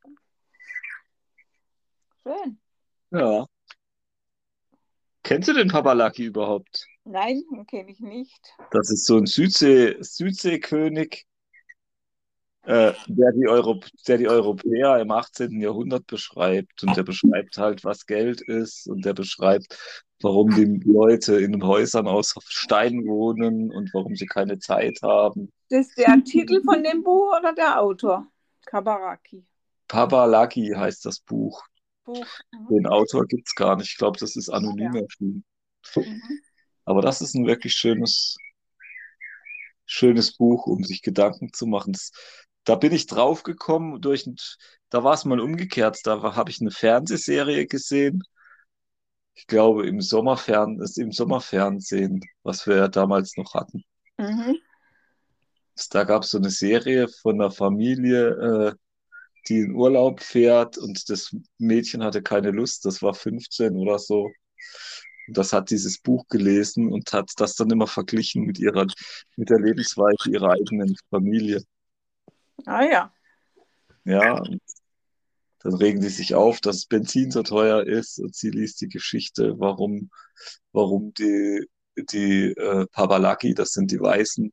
[2.25, 2.61] Schön.
[3.13, 3.47] Ja.
[5.23, 6.87] Kennst du den Pabalaki überhaupt?
[7.05, 8.55] Nein, den kenne ich nicht.
[8.73, 11.27] Das ist so ein Südsee, Südseekönig,
[12.65, 15.61] äh, der die Euro, der die Europäer im 18.
[15.61, 16.83] Jahrhundert beschreibt.
[16.83, 18.89] Und der beschreibt halt, was Geld ist.
[18.89, 19.77] Und der beschreibt,
[20.21, 25.51] warum die Leute in den Häusern aus Stein wohnen und warum sie keine Zeit haben.
[25.69, 28.27] Das ist der Titel von dem Buch oder der Autor?
[28.65, 29.45] Kabaraki.
[29.89, 31.63] Pabalaki heißt das Buch.
[32.05, 32.27] Buch.
[32.53, 32.69] Mhm.
[32.69, 33.91] Den Autor gibt es gar nicht.
[33.91, 35.45] Ich glaube, das ist anonym erschienen.
[35.97, 36.23] Mhm.
[36.85, 38.37] Aber das ist ein wirklich schönes,
[39.85, 41.93] schönes Buch, um sich Gedanken zu machen.
[41.93, 42.13] Das,
[42.65, 44.37] da bin ich drauf gekommen durch, ein-
[44.91, 46.01] da war es mal umgekehrt.
[46.05, 48.23] Da habe ich eine Fernsehserie gesehen.
[49.35, 53.85] Ich glaube, im Sommerfern, ist im Sommerfernsehen, was wir ja damals noch hatten.
[54.19, 54.57] Mhm.
[55.91, 58.75] Da gab es so eine Serie von einer Familie, äh,
[59.49, 64.31] die in Urlaub fährt und das Mädchen hatte keine Lust, das war 15 oder so.
[65.29, 68.87] Und das hat dieses Buch gelesen und hat das dann immer verglichen mit ihrer,
[69.37, 71.63] mit der Lebensweise ihrer eigenen Familie.
[72.67, 73.13] Ah ja.
[74.05, 74.43] Ja,
[75.63, 79.55] dann regen die sich auf, dass Benzin so teuer ist und sie liest die Geschichte,
[79.59, 80.11] warum,
[80.73, 84.53] warum die, die äh, Pabalaki, das sind die Weißen,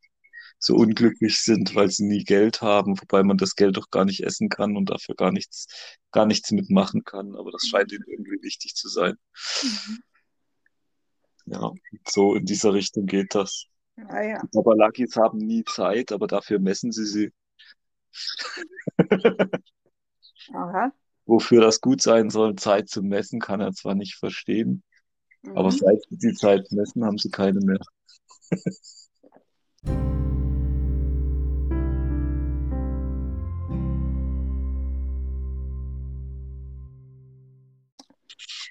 [0.59, 4.23] so unglücklich sind, weil sie nie Geld haben, wobei man das Geld doch gar nicht
[4.23, 5.67] essen kann und dafür gar nichts,
[6.11, 7.35] gar nichts mitmachen kann.
[7.35, 9.15] Aber das scheint ihnen irgendwie wichtig zu sein.
[9.63, 9.99] Mhm.
[11.45, 11.71] Ja,
[12.07, 13.65] so in dieser Richtung geht das.
[14.07, 14.41] Ah ja.
[14.41, 17.31] Die Pabalakis haben nie Zeit, aber dafür messen sie sie.
[20.53, 20.91] Aha.
[21.25, 24.83] Wofür das gut sein soll, Zeit zu messen, kann er zwar nicht verstehen,
[25.43, 25.77] aber Mhm.
[25.77, 27.79] seit sie die Zeit messen, haben sie keine mehr.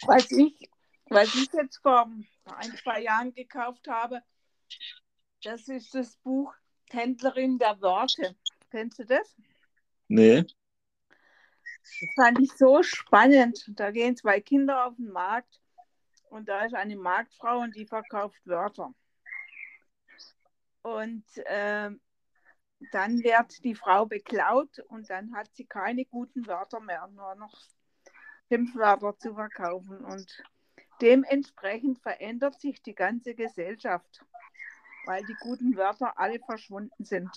[0.06, 0.70] Was ich,
[1.10, 2.10] was ich jetzt vor
[2.46, 4.22] ein, zwei Jahren gekauft habe,
[5.42, 6.54] das ist das Buch
[6.90, 8.34] Händlerin der Worte.
[8.70, 9.36] Kennst du das?
[10.08, 10.44] Nee,
[12.00, 13.64] Das fand ich so spannend.
[13.68, 15.60] Da gehen zwei Kinder auf den Markt
[16.30, 18.94] und da ist eine Marktfrau und die verkauft Wörter.
[20.82, 22.00] Und ähm,
[22.92, 27.54] dann wird die Frau beklaut und dann hat sie keine guten Wörter mehr, nur noch
[28.48, 30.04] Schimpfwörter zu verkaufen.
[30.04, 30.42] Und
[31.00, 34.24] dementsprechend verändert sich die ganze Gesellschaft,
[35.06, 37.30] weil die guten Wörter alle verschwunden sind.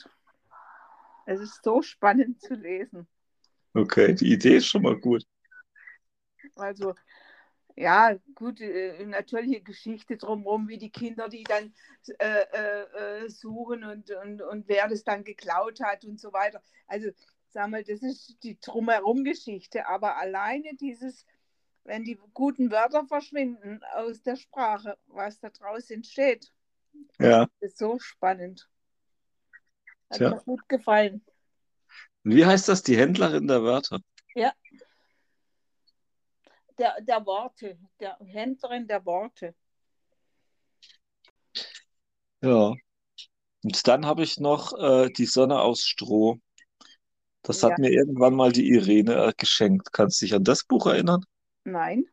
[1.26, 3.08] Es ist so spannend zu lesen.
[3.74, 5.26] okay, die Idee ist schon mal gut.
[6.56, 6.96] Also,
[7.76, 11.74] ja, gut, äh, natürliche Geschichte drumherum, wie die Kinder, die dann
[12.20, 16.64] äh, äh, äh, suchen und, und, und wer das dann geklaut hat und so weiter.
[16.88, 17.12] Also,
[17.50, 21.26] sag mal, das ist die Drumherum-Geschichte, aber alleine dieses,
[21.84, 26.52] wenn die guten Wörter verschwinden aus der Sprache, was da draußen entsteht,
[27.20, 27.48] Ja.
[27.62, 28.71] ist so spannend.
[30.12, 30.30] Hat Tja.
[30.32, 31.26] mir gut gefallen.
[32.24, 34.00] Wie heißt das, die Händlerin der Wörter?
[36.78, 39.56] Der, der Worte, der Händlerin der Worte.
[42.42, 42.74] Ja.
[43.64, 46.40] Und dann habe ich noch äh, die Sonne aus Stroh.
[47.44, 47.76] Das hat Ja.
[47.80, 49.94] mir irgendwann mal die Irene äh, geschenkt.
[49.94, 51.24] Kannst du dich an das Buch erinnern?
[51.64, 52.06] Nein.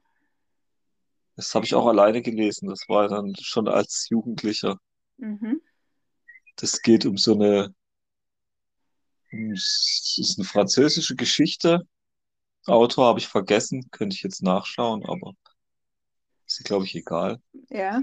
[1.37, 2.69] Das habe ich auch alleine gelesen.
[2.69, 4.79] Das war dann schon als Jugendlicher.
[5.17, 5.63] Mhm.
[6.57, 7.75] Das geht um so eine,
[9.31, 11.87] es ist eine französische Geschichte.
[12.67, 15.35] Autor habe ich vergessen, könnte ich jetzt nachschauen, aber
[16.47, 17.41] ist, glaube ich, egal.
[17.69, 18.03] Ja.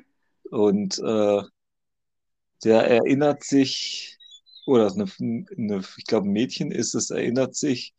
[0.52, 1.42] Und äh,
[2.64, 4.18] der erinnert sich,
[4.66, 7.94] oder eine, eine, ich glaube, ein Mädchen ist es, erinnert sich,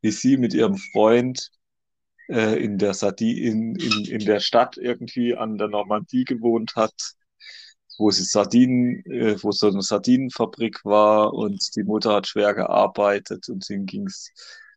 [0.00, 1.50] wie sie mit ihrem Freund
[2.28, 6.94] äh, in der Sardi in, in, in der Stadt irgendwie an der Normandie gewohnt hat,
[7.98, 13.48] wo sie Sardinen, äh, wo so eine Sardinenfabrik war und die Mutter hat schwer gearbeitet
[13.48, 14.30] und ihnen ging's,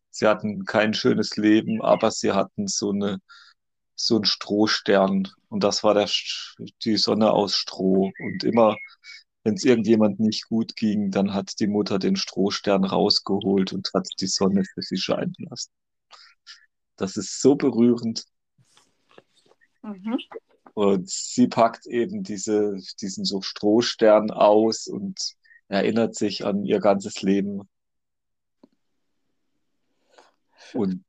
[0.09, 3.19] sie hatten kein schönes Leben, aber sie hatten so eine
[3.99, 6.09] so ein Strohstern und das war der,
[6.83, 8.11] die Sonne aus Stroh.
[8.19, 8.77] Und immer,
[9.43, 14.07] wenn es irgendjemand nicht gut ging, dann hat die Mutter den Strohstern rausgeholt und hat
[14.19, 15.71] die Sonne für sie scheinen lassen.
[16.95, 18.25] Das ist so berührend.
[19.83, 20.17] Mhm.
[20.79, 25.35] Und sie packt eben diese, diesen so Strohstern aus und
[25.67, 27.67] erinnert sich an ihr ganzes Leben.
[30.73, 31.03] Und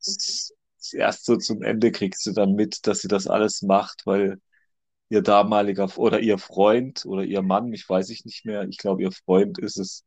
[0.92, 4.40] erst so zum Ende kriegst du dann mit, dass sie das alles macht, weil
[5.09, 9.02] ihr damaliger oder ihr Freund oder ihr Mann, ich weiß ich nicht mehr, ich glaube
[9.02, 10.04] ihr Freund ist es,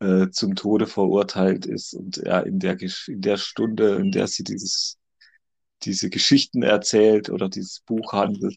[0.00, 4.42] äh, zum Tode verurteilt ist und er in der, in der Stunde, in der sie
[4.42, 4.96] dieses,
[5.84, 8.56] diese Geschichten erzählt oder dieses Buch handelt,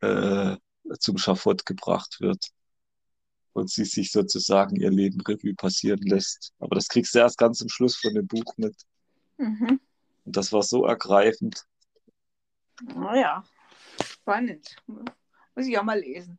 [0.00, 0.56] äh,
[1.00, 2.44] zum Schafott gebracht wird
[3.52, 6.52] und sie sich sozusagen ihr Leben Revue passieren lässt.
[6.58, 8.76] Aber das kriegst du erst ganz am Schluss von dem Buch mit.
[9.38, 9.80] Mhm.
[10.24, 11.64] Und das war so ergreifend.
[12.94, 13.42] Naja,
[14.04, 14.76] spannend.
[14.86, 16.38] Muss ich auch mal lesen.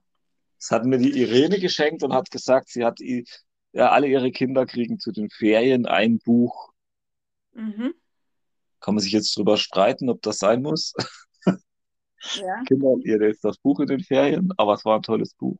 [0.60, 4.66] Das hat mir die Irene geschenkt und hat gesagt, sie hat ja, alle ihre Kinder
[4.66, 6.72] kriegen zu den Ferien ein Buch.
[7.54, 7.94] Mhm.
[8.80, 10.94] Kann man sich jetzt drüber streiten, ob das sein muss.
[12.34, 12.64] Ja.
[12.68, 15.58] Kinder, ihr lest das Buch in den Ferien, aber es war ein tolles Buch.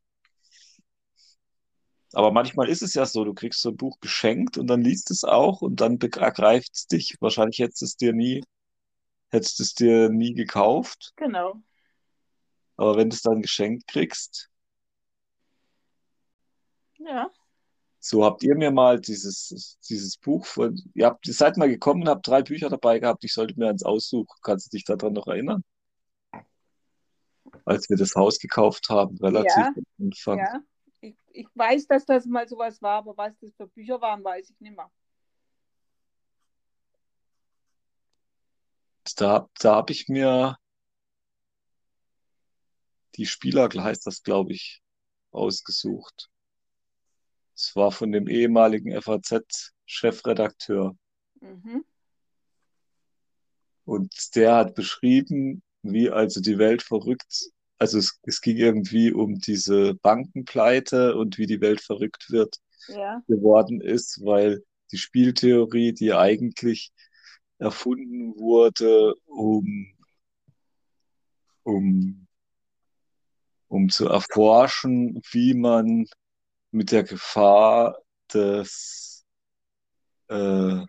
[2.14, 5.12] Aber manchmal ist es ja so, du kriegst so ein Buch geschenkt und dann liest
[5.12, 7.16] es auch und dann ergreift es dich.
[7.20, 8.44] Wahrscheinlich hättest es dir nie,
[9.30, 11.14] hättest es dir nie gekauft.
[11.16, 11.62] Genau.
[12.76, 14.50] Aber wenn du es dann geschenkt kriegst,
[17.00, 17.32] Ja.
[18.08, 22.04] So habt ihr mir mal dieses, dieses Buch von, ihr habt, ihr seid mal gekommen
[22.04, 24.34] und habt drei Bücher dabei gehabt, ich sollte mir eins aussuchen.
[24.42, 25.62] Kannst du dich daran noch erinnern?
[27.66, 29.74] Als wir das Haus gekauft haben, relativ Ja.
[29.76, 30.40] am Anfang.
[30.40, 30.64] Ja.
[31.02, 34.50] Ich, ich weiß, dass das mal sowas war, aber was das für Bücher waren, weiß
[34.52, 34.90] ich nicht mehr.
[39.18, 40.58] Da, da habe ich mir
[43.16, 44.82] die Spieler, heißt das, glaube ich,
[45.32, 46.30] ausgesucht.
[47.58, 50.96] Es war von dem ehemaligen FAZ-Chefredakteur.
[51.42, 51.84] Mhm.
[53.84, 59.40] Und der hat beschrieben, wie also die Welt verrückt, also es, es ging irgendwie um
[59.40, 62.58] diese Bankenpleite und wie die Welt verrückt wird
[62.90, 63.24] Ja.
[63.28, 66.92] geworden ist, weil die Spieltheorie, die eigentlich
[67.58, 69.96] erfunden wurde, um,
[71.64, 72.28] um,
[73.68, 76.08] um zu erforschen, wie man
[76.72, 77.98] mit der Gefahr
[78.34, 79.26] des
[80.28, 80.82] äh,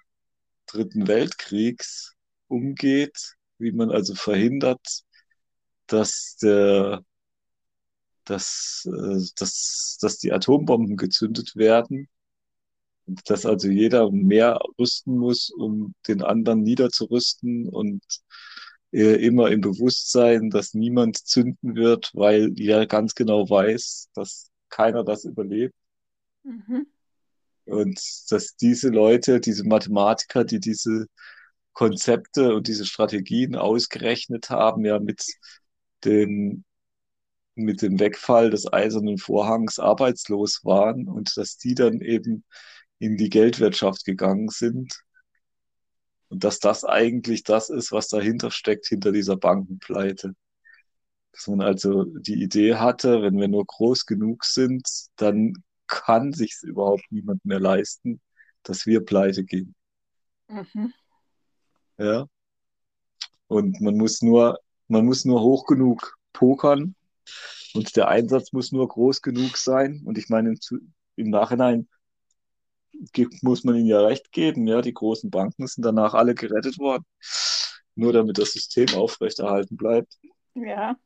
[0.66, 2.14] Dritten Weltkriegs
[2.48, 5.02] umgeht, wie man also verhindert,
[5.86, 7.02] dass der,
[8.24, 12.08] dass, äh, dass, dass die Atombomben gezündet werden
[13.24, 18.02] dass also jeder mehr rüsten muss, um den anderen niederzurüsten und
[18.92, 25.04] äh, immer im Bewusstsein, dass niemand zünden wird, weil er ganz genau weiß, dass keiner
[25.04, 25.74] das überlebt.
[26.42, 26.86] Mhm.
[27.64, 28.00] Und
[28.30, 31.06] dass diese Leute, diese Mathematiker, die diese
[31.74, 35.24] Konzepte und diese Strategien ausgerechnet haben, ja mit
[36.04, 36.64] dem,
[37.54, 42.44] mit dem Wegfall des Eisernen Vorhangs arbeitslos waren und dass die dann eben
[42.98, 45.00] in die Geldwirtschaft gegangen sind.
[46.30, 50.34] Und dass das eigentlich das ist, was dahinter steckt, hinter dieser Bankenpleite.
[51.32, 55.54] Dass man also die Idee hatte, wenn wir nur groß genug sind, dann
[55.86, 58.20] kann sich's überhaupt niemand mehr leisten,
[58.62, 59.74] dass wir pleite gehen.
[60.48, 60.92] Mhm.
[61.98, 62.26] Ja.
[63.46, 66.94] Und man muss nur, man muss nur hoch genug pokern
[67.74, 70.02] und der Einsatz muss nur groß genug sein.
[70.04, 71.88] Und ich meine, im, im Nachhinein
[73.12, 74.66] gibt, muss man ihnen ja recht geben.
[74.66, 77.04] Ja, die großen Banken sind danach alle gerettet worden,
[77.94, 80.18] nur damit das System aufrechterhalten bleibt.
[80.54, 80.96] Ja.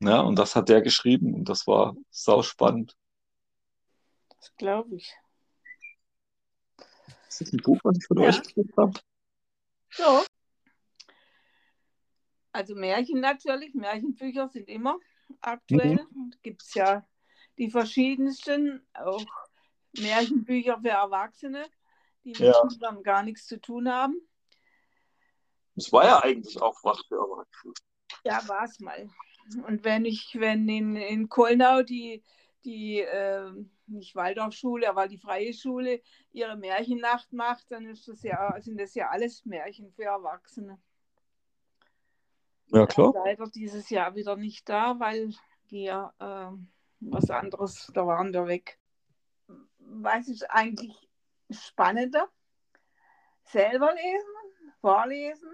[0.00, 2.96] Ja, und das hat der geschrieben und das war sau spannend.
[4.28, 5.12] Das glaube ich.
[7.28, 8.28] Ist das ein Buch, was ich von Ja.
[8.28, 8.98] euch gekriegt habe?
[9.90, 10.24] So.
[12.52, 14.98] Also Märchen natürlich, Märchenbücher sind immer
[15.40, 16.06] aktuell.
[16.42, 17.06] Gibt es ja
[17.58, 19.26] die verschiedensten, auch
[19.92, 21.66] Märchenbücher für Erwachsene,
[22.24, 22.68] die mit Ja.
[22.68, 24.16] Kindern gar nichts zu tun haben.
[25.74, 27.74] Das war ja eigentlich auch was für Erwachsene.
[28.24, 29.08] Ja, war es mal.
[29.66, 32.22] Und wenn ich, wenn in, in Kollnau die,
[32.64, 33.50] die äh,
[33.86, 38.94] nicht Waldorfschule, aber die freie Schule ihre Märchennacht macht, dann ist das ja, sind das
[38.94, 40.78] ja alles Märchen für Erwachsene.
[42.66, 43.12] Ja, klar.
[43.24, 45.30] Leider dieses Jahr wieder nicht da, weil
[45.68, 46.50] wir äh,
[47.00, 48.78] was anderes, da waren wir weg.
[49.78, 51.08] Was ist eigentlich
[51.50, 52.28] spannender?
[53.44, 55.50] Selber lesen, vorlesen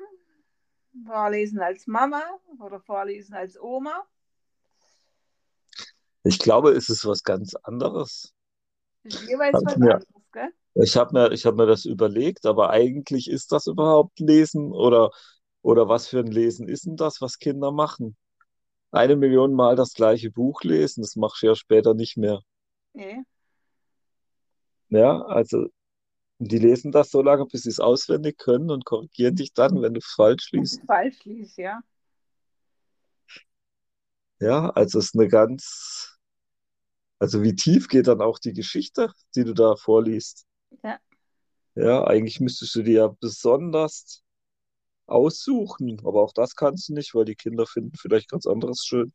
[1.02, 2.22] Vorlesen als Mama
[2.60, 4.06] oder vorlesen als Oma?
[6.22, 8.32] Ich glaube, es ist was ganz anderes.
[9.02, 10.52] Jeweils was mir- anderes, gell?
[10.76, 15.10] Ich habe mir, ich hab mir das überlegt, aber eigentlich ist das überhaupt Lesen oder,
[15.62, 18.16] oder was für ein Lesen ist denn das, was Kinder machen?
[18.90, 22.40] Eine Million Mal das gleiche Buch lesen, das machst du ja später nicht mehr.
[22.92, 23.22] Nee.
[24.88, 25.66] Ja, also
[26.38, 29.94] die lesen das so lange, bis sie es auswendig können und korrigieren dich dann, wenn
[29.94, 30.80] du es falsch liest.
[30.86, 31.80] Falsch liest, ja.
[34.40, 36.18] Ja, also es ist eine ganz,
[37.18, 40.46] also wie tief geht dann auch die Geschichte, die du da vorliest?
[40.82, 40.98] Ja.
[41.76, 44.22] Ja, eigentlich müsstest du die ja besonders
[45.06, 49.12] aussuchen, aber auch das kannst du nicht, weil die Kinder finden vielleicht ganz anderes schön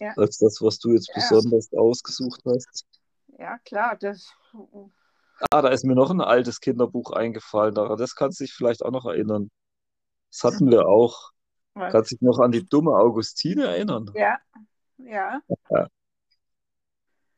[0.00, 0.14] Ja.
[0.16, 1.14] als das, was du jetzt Ja.
[1.14, 2.86] besonders ausgesucht hast.
[3.38, 4.32] Ja, klar, das.
[5.50, 8.82] Ah, da ist mir noch ein altes Kinderbuch eingefallen, daran, das kannst du dich vielleicht
[8.82, 9.50] auch noch erinnern.
[10.30, 11.32] Das hatten wir auch.
[11.74, 11.92] Was?
[11.92, 14.10] Kannst dich noch an die dumme Augustine erinnern?
[14.14, 14.38] Ja,
[14.98, 15.42] ja.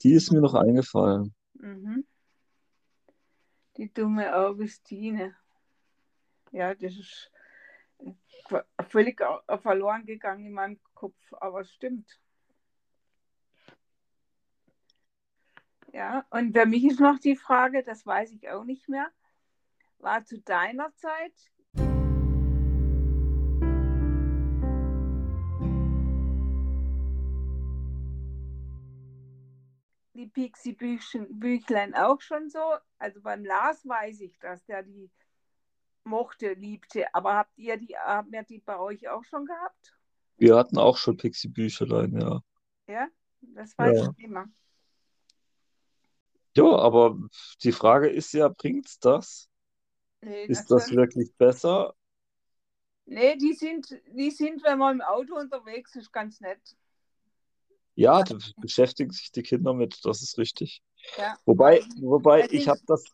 [0.03, 1.35] Die ist mir noch eingefallen.
[1.55, 2.07] Mhm.
[3.77, 5.35] Die dumme Augustine.
[6.53, 7.31] Ja, das ist
[7.99, 9.21] äh, völlig
[9.61, 12.21] verloren gegangen in meinem Kopf, aber es stimmt.
[15.93, 19.11] Ja, und für mich ist noch die Frage, das weiß ich auch nicht mehr,
[19.99, 21.33] war zu deiner Zeit
[30.15, 32.75] die Pixie-Büchlein auch schon so?
[32.99, 35.11] Also beim Lars weiß ich, dass der die
[36.05, 39.97] mochte, liebte, aber habt ihr die, habt ihr die bei euch auch schon gehabt?
[40.37, 42.41] Wir hatten auch schon Pixie-Büchlein, ja.
[42.89, 43.09] Ja,
[43.41, 44.15] das weiß Ja.
[44.17, 44.49] ich mehr.
[46.59, 47.17] Ja, aber
[47.63, 49.49] die Frage ist ja, bringt's das?
[50.21, 51.95] Nee, Ist das soll- wirklich besser?
[53.07, 56.61] nee die, sind, die sind, wenn man im Auto unterwegs ist, ganz nett.
[57.95, 60.83] Ja, da beschäftigen sich die Kinder mit, das ist richtig.
[61.17, 61.39] Ja.
[61.47, 63.05] Wobei, wobei ich habe das,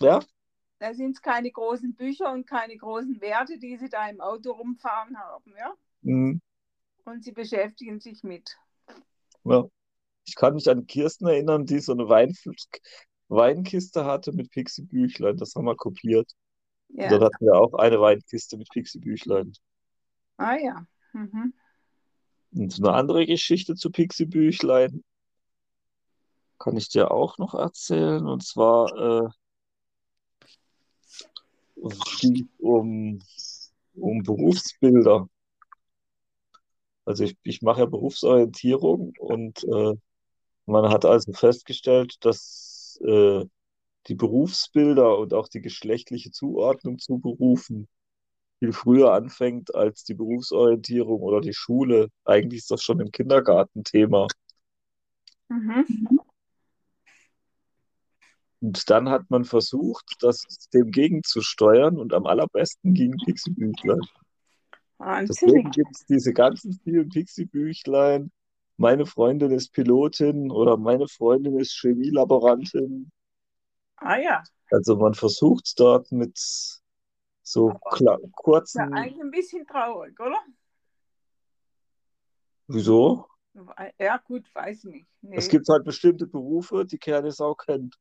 [0.00, 0.20] ja,
[0.78, 4.52] Da sind es keine großen Bücher und keine großen Werte, die sie da im Auto
[4.52, 5.74] rumfahren haben, ja?
[6.04, 6.38] hm,
[7.06, 8.58] Und sie beschäftigen sich mit.
[9.44, 9.68] ja.
[10.26, 12.34] Ich kann mich an Kirsten erinnern, die so eine Wein,
[13.28, 16.30] Weinkiste hatte mit Pixie-Büchlein, das haben wir kopiert.
[16.88, 17.10] Und Ja.
[17.10, 19.52] dann hatten wir auch eine Weinkiste mit Pixie-Büchlein.
[20.36, 20.86] Ah ja.
[21.12, 21.54] Mhm.
[22.52, 25.04] Und eine andere Geschichte zu Pixie-Büchlein
[26.58, 28.26] kann ich dir auch noch erzählen.
[28.26, 29.28] Und zwar äh,
[31.84, 33.20] es ging um,
[33.94, 35.28] um Berufsbilder.
[37.04, 39.94] Also ich, ich mache ja Berufsorientierung und äh,
[40.66, 43.44] man hat also festgestellt, dass äh,
[44.08, 47.88] die Berufsbilder und auch die geschlechtliche Zuordnung zu Berufen
[48.58, 52.08] viel früher anfängt als die Berufsorientierung oder die Schule.
[52.24, 54.28] Eigentlich ist das schon im Kindergarten Thema.
[55.48, 55.84] Mhm.
[58.60, 64.00] Und dann hat man versucht, das dem gegenzusteuern und am allerbesten ging Pixie-Büchlein.
[65.28, 68.32] Deswegen gibt es diese ganzen vielen Pixie-Büchlein.
[68.78, 73.10] Meine Freundin ist Pilotin oder meine Freundin ist Chemielaborantin.
[73.96, 74.42] Ah ja.
[74.70, 76.36] Also man versucht dort mit
[77.42, 80.38] so kla- Ist ja kurzen, eigentlich ein bisschen traurig, oder?
[82.68, 83.26] wieso?
[83.98, 85.06] Ja, gut, weiß ich nicht.
[85.22, 85.36] Nee.
[85.36, 87.96] Es gibt halt bestimmte Berufe, die keine Sau kennt.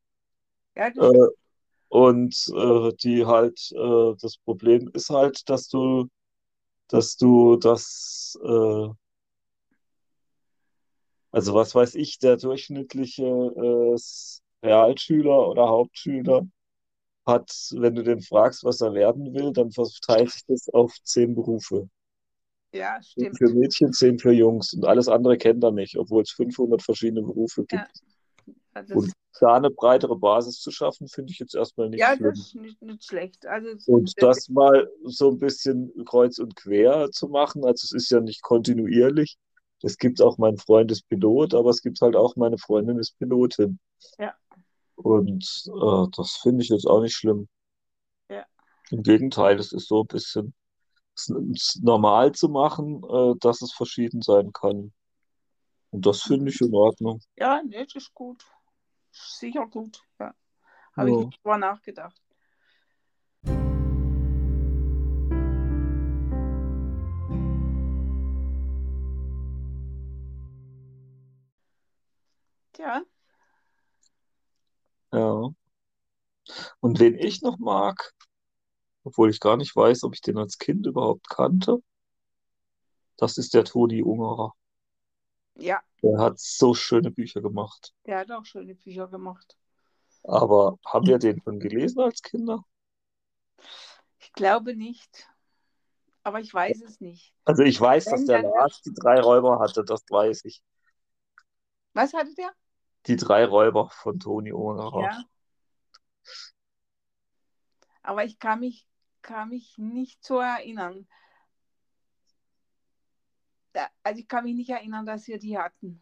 [0.75, 1.27] ja, Äh,
[1.87, 6.07] und äh, die halt, äh, das Problem ist halt, dass du,
[6.89, 8.87] dass du das, äh,
[11.35, 13.95] also was weiß ich, der durchschnittliche äh,
[14.65, 16.47] Realschüler oder Hauptschüler
[17.25, 21.35] hat, wenn du den fragst, was er werden will, dann verteilt sich das auf zehn
[21.35, 21.89] Berufe.
[22.73, 23.37] ja, Zehn stimmt.
[23.37, 27.21] für Mädchen, zehn für Jungs und alles andere kennt er nicht, obwohl es 500 verschiedene
[27.21, 27.73] Berufe gibt.
[27.73, 27.87] Ja.
[28.75, 32.15] Ja, das, Und da eine breitere Basis zu schaffen, finde ich jetzt erstmal nicht ja,
[32.15, 32.29] schlimm.
[32.31, 33.45] das ist nicht, nicht schlecht.
[33.45, 38.09] Also, Und das mal so ein bisschen kreuz und quer zu machen, also es ist
[38.11, 39.37] ja nicht kontinuierlich.
[39.81, 43.17] Es gibt auch mein Freund ist Pilot, aber es gibt halt auch meine Freundin ist
[43.19, 43.79] Pilotin.
[44.17, 44.33] Ja.
[44.95, 47.47] Und äh, das finde ich jetzt auch nicht schlimm.
[48.29, 48.45] Ja.
[48.91, 50.53] Im Gegenteil, es ist so ein bisschen
[51.81, 54.93] normal zu machen, äh, dass es verschieden sein kann.
[55.91, 57.21] Und das finde ich in Ordnung.
[57.37, 58.43] Ja, nee, das ist gut.
[59.11, 60.01] Sicher gut.
[60.19, 60.33] Ja.
[60.95, 61.19] Habe Ja.
[61.19, 62.21] ich nicht drüber nachgedacht.
[72.75, 73.03] Tja,
[75.13, 75.49] Ja.
[76.81, 78.13] Und wen ich noch mag,
[79.05, 81.81] obwohl ich gar nicht weiß, ob ich den als Kind überhaupt kannte.
[83.17, 84.53] Das ist der Toni Ungerer.
[85.55, 87.93] Ja, Der hat so schöne Bücher gemacht.
[88.05, 89.57] der hat auch schöne Bücher gemacht.
[90.23, 92.65] Aber haben wir den schon gelesen als Kinder?
[94.19, 95.29] Ich glaube nicht.
[96.23, 97.33] Aber ich weiß es nicht.
[97.45, 100.61] Also ich weiß, dass Wenn, der dann Lars die drei Räuber hatte, das weiß ich.
[101.93, 102.51] Was hatte der?
[103.07, 105.01] Die drei Räuber von Toni Ungerer.
[105.01, 105.23] Ja.
[108.01, 108.87] Aber ich kann mich,
[109.21, 111.07] kann mich nicht so erinnern.
[113.73, 116.01] Da, also ich kann mich nicht erinnern, dass wir die hatten.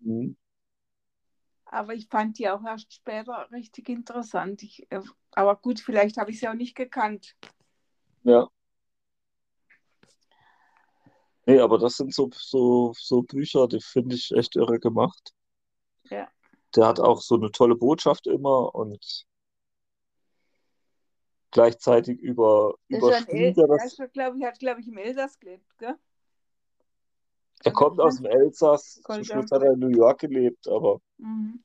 [0.00, 0.36] Mhm.
[1.64, 4.62] Aber ich fand die auch erst später richtig interessant.
[4.62, 5.00] Ich, äh,
[5.32, 7.36] aber gut, vielleicht habe ich sie auch nicht gekannt.
[8.24, 8.48] Ja.
[11.46, 15.32] Nee, aber das sind so, so, so Bücher, die finde ich echt irre gemacht.
[16.10, 16.28] Ja.
[16.76, 19.26] Der hat auch so eine tolle Botschaft immer und
[21.50, 23.96] gleichzeitig über, überspielt er das.
[23.96, 25.96] das glaube ich, hat, glaube ich, im Elsass gelebt, gell?
[27.62, 31.62] Er kommt aus dem Elsass, zum Schluss hat er in New York gelebt, aber Mhm.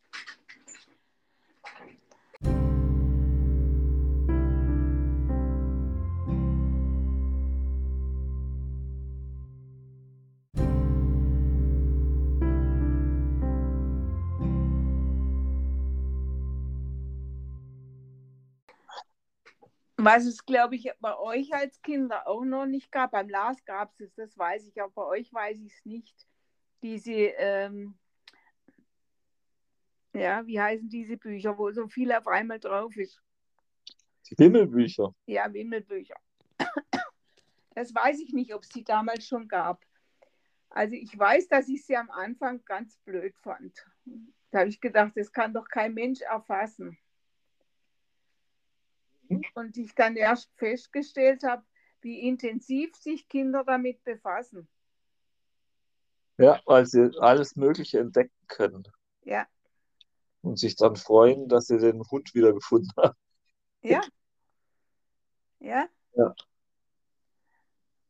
[20.06, 23.92] Was es, glaube ich, bei euch als Kinder auch noch nicht gab, beim Lars gab
[23.94, 26.28] es es, das weiß ich, aber bei euch weiß ich es nicht.
[26.84, 27.98] Diese, ähm,
[30.14, 33.20] ja, wie heißen diese Bücher, wo so viel auf einmal drauf ist?
[34.30, 35.12] die Wimmelbücher.
[35.26, 36.16] Ja, Wimmelbücher.
[37.72, 39.84] Das weiß ich nicht, ob es die damals schon gab.
[40.70, 43.86] Also ich weiß, dass ich sie am Anfang ganz blöd fand.
[44.52, 46.98] Da habe ich gedacht, das kann doch kein Mensch erfassen.
[49.54, 51.64] Und ich dann erst festgestellt habe,
[52.02, 54.68] wie intensiv sich Kinder damit befassen.
[56.38, 58.84] Ja, weil sie alles Mögliche entdecken können
[59.26, 59.48] Ja,
[60.44, 63.18] und sich dann freuen, dass sie den Hund wiedergefunden haben.
[63.82, 64.02] ja,
[65.60, 65.90] ja.
[66.16, 66.36] Ja.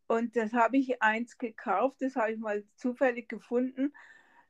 [0.07, 3.93] Und das habe ich eins gekauft, das habe ich mal zufällig gefunden.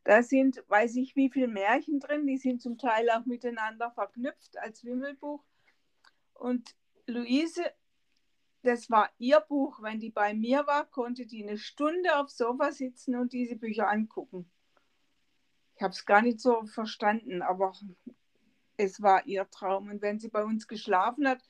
[0.03, 4.57] Da sind, weiß ich wie viele Märchen drin, die sind zum Teil auch miteinander verknüpft
[4.57, 5.43] als Wimmelbuch.
[6.35, 6.75] Und
[7.07, 7.63] Luise,
[8.61, 9.81] das war ihr Buch.
[9.81, 13.89] Wenn die bei mir war, konnte die eine Stunde aufs Sofa sitzen und diese Bücher
[13.89, 14.49] angucken.
[15.75, 17.73] Ich habe es gar nicht so verstanden, aber
[18.77, 19.89] es war ihr Traum.
[19.89, 21.43] Und wenn sie bei uns geschlafen hat,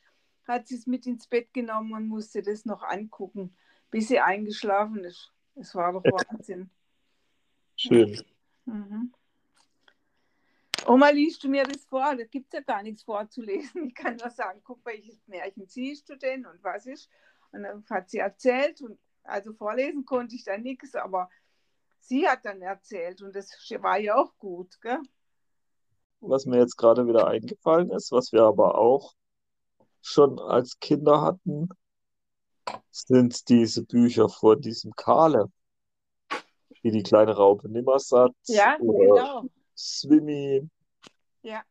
[0.47, 3.55] hat sie es mit ins Bett genommen und musste das noch angucken,
[3.91, 5.31] bis sie eingeschlafen ist.
[5.55, 6.69] Es war doch Wahnsinn.
[7.75, 8.21] Schön.
[8.65, 9.13] Mhm.
[10.87, 12.15] Oma, liest du mir das vor?
[12.15, 13.87] Da gibt es ja gar nichts vorzulesen.
[13.87, 17.09] Ich kann nur sagen, guck, welches Märchen siehst du denn und was ist?
[17.51, 21.29] Und dann hat sie erzählt und also vorlesen konnte ich dann nichts, aber
[21.99, 23.49] sie hat dann erzählt und das
[23.81, 24.99] war ja auch gut, gell?
[26.19, 29.15] Was mir jetzt gerade wieder eingefallen ist, was wir aber auch
[30.01, 31.69] schon als Kinder hatten,
[32.91, 35.51] sind diese Bücher von diesem Kahle,
[36.81, 39.49] wie die kleine Raupe Nimmersatt Ja, oder genau.
[39.75, 40.69] Swimmy.
[41.45, 41.61] Ja.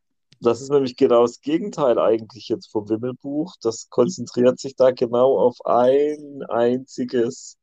[0.40, 3.56] Das ist nämlich genau das Gegenteil eigentlich jetzt vom Wimmelbuch.
[3.60, 7.56] Das konzentriert sich da genau auf ein einziges,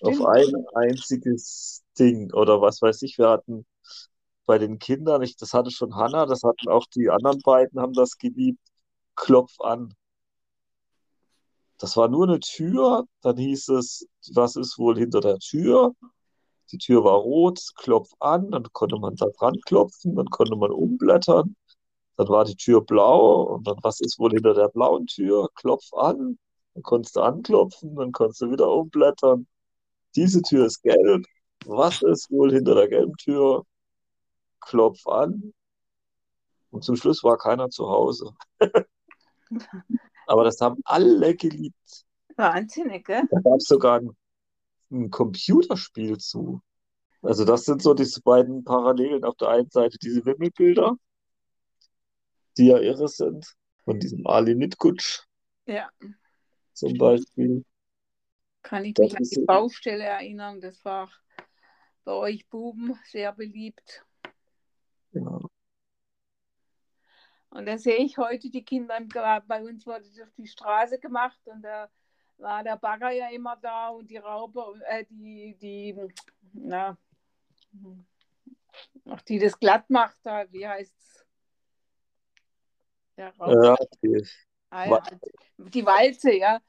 [0.00, 0.28] auf Stimmt.
[0.28, 3.16] ein einziges Ding oder was weiß ich.
[3.16, 3.64] Wir hatten
[4.44, 7.92] bei den Kindern, ich, das hatte schon Hannah, das hatten auch die anderen beiden, haben
[7.92, 8.60] das geliebt.
[9.14, 9.94] Klopf an.
[11.78, 15.94] Das war nur eine Tür, dann hieß es, was ist wohl hinter der Tür?
[16.70, 20.70] Die Tür war rot, klopf an, dann konnte man da dran klopfen, dann konnte man
[20.70, 21.56] umblättern,
[22.16, 25.48] dann war die Tür blau und dann, was ist wohl hinter der blauen Tür?
[25.54, 26.38] Klopf an,
[26.74, 29.46] dann konntest du anklopfen, dann konntest du wieder umblättern.
[30.16, 31.24] Diese Tür ist gelb,
[31.66, 33.64] was ist wohl hinter der gelben Tür?
[34.60, 35.52] Klopf an.
[36.70, 38.32] Und zum Schluss war keiner zu Hause.
[40.26, 42.04] Aber das haben alle geliebt.
[42.36, 43.22] Wahnsinnig, gell?
[43.30, 44.10] Da gab es sogar ein,
[44.90, 46.60] ein Computerspiel zu.
[47.22, 49.24] Also das sind so diese beiden Parallelen.
[49.24, 50.96] Auf der einen Seite diese Wimmelbilder,
[52.56, 53.46] die ja irre sind,
[53.84, 55.24] von diesem Ali Nitkutsch
[55.66, 55.88] Ja,
[56.72, 57.64] zum Beispiel.
[58.62, 60.60] kann ich Das mich an die so- Baustelle erinnern.
[60.60, 61.10] Das war
[62.04, 64.04] bei euch Buben sehr beliebt.
[65.12, 65.40] Ja.
[67.50, 71.38] Und da sehe ich heute die Kinder, im bei uns wurde durch die Straße gemacht
[71.46, 71.88] und da
[72.38, 75.96] war der Bagger ja immer da und die Raupe, äh, die, die,
[76.52, 76.96] na,
[79.06, 81.26] ach, die das glatt macht, da, wie heißt's?
[83.16, 83.64] Der Raupe.
[83.64, 84.26] Ja, die,
[84.70, 85.02] Ah.
[85.56, 86.60] Die Walze, ja.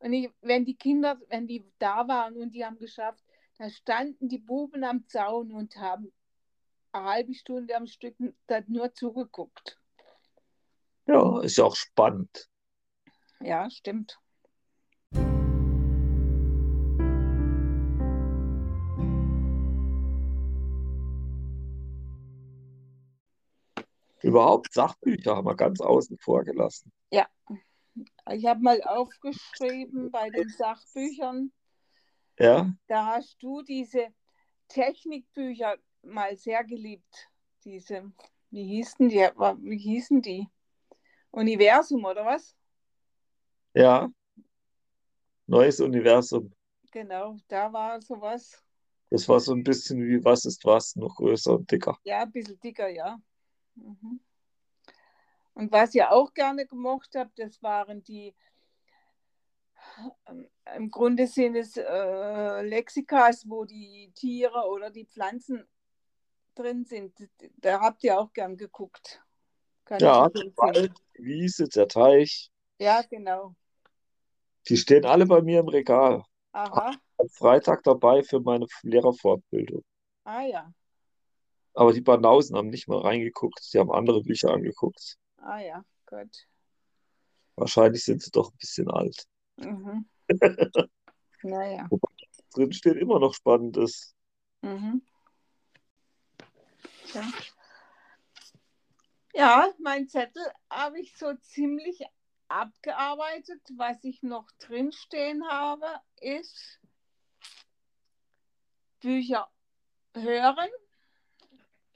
[0.00, 3.24] Und ich, wenn die Kinder, wenn die da waren und die haben geschafft,
[3.58, 6.12] da standen die Buben am Zaun und haben
[6.92, 8.16] eine halbe Stunde am Stück
[8.66, 9.80] nur zugeguckt.
[11.06, 12.48] Ja, ist ja auch spannend.
[13.40, 14.18] Ja, stimmt.
[24.28, 26.92] Überhaupt Sachbücher haben wir ganz außen vor gelassen.
[27.10, 27.26] Ja,
[28.30, 31.50] ich habe mal aufgeschrieben bei den Sachbüchern.
[32.38, 32.70] Ja.
[32.88, 34.08] Da hast du diese
[34.68, 37.30] Technikbücher mal sehr geliebt.
[37.64, 38.12] Diese,
[38.50, 39.16] wie hießen die?
[39.16, 40.46] Wie hießen die?
[41.30, 42.54] Universum oder was?
[43.72, 44.10] Ja.
[45.46, 46.52] Neues Universum.
[46.92, 48.62] Genau, da war sowas.
[49.08, 51.96] Das war so ein bisschen wie Was ist was, noch größer und dicker.
[52.04, 53.18] Ja, ein bisschen dicker, ja.
[53.82, 54.20] Mhm.
[55.54, 58.34] Und was ich auch gerne gemocht habe, das waren die,
[60.26, 65.66] ähm, im Grunde sind es äh, Lexikas, wo die Tiere oder die Pflanzen
[66.54, 67.28] drin sind.
[67.56, 69.22] Da habt ihr auch gern geguckt.
[69.84, 72.50] Kann ja, der Wald, die Wiese, der Teich.
[72.78, 73.54] Ja, genau.
[74.68, 76.22] Die stehen alle bei mir im Regal.
[76.52, 76.92] Aha.
[77.16, 79.82] Am Freitag dabei für meine Lehrerfortbildung.
[80.24, 80.72] Ah ja.
[81.74, 83.72] Aber die Banausen haben nicht mal reingeguckt.
[83.72, 85.16] Die haben andere Bücher angeguckt.
[85.36, 86.46] Ah ja, gut.
[87.56, 89.26] Wahrscheinlich sind sie doch ein bisschen alt.
[89.56, 90.08] Mhm.
[91.42, 91.86] naja.
[91.90, 92.08] Wobei
[92.54, 94.14] drin steht immer noch Spannendes.
[94.62, 95.02] Mhm.
[97.14, 97.32] Ja.
[99.34, 102.04] ja, mein Zettel habe ich so ziemlich
[102.48, 103.60] abgearbeitet.
[103.76, 105.86] Was ich noch drinstehen habe,
[106.20, 106.80] ist
[109.00, 109.48] Bücher
[110.14, 110.68] hören,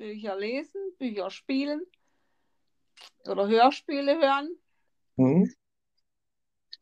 [0.03, 1.87] Bücher lesen, Bücher spielen
[3.25, 4.59] oder Hörspiele hören
[5.15, 5.55] mhm.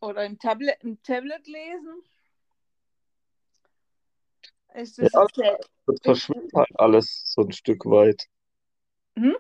[0.00, 2.02] oder im Tablet, im Tablet lesen.
[4.72, 8.26] Ist das, ja, das verschwimmt halt alles so ein Stück weit.
[9.16, 9.36] Hm?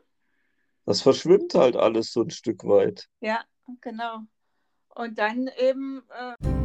[0.84, 3.08] Das verschwimmt halt alles so ein Stück weit.
[3.20, 3.42] Ja,
[3.80, 4.24] genau.
[4.90, 6.02] Und dann eben.
[6.10, 6.59] Äh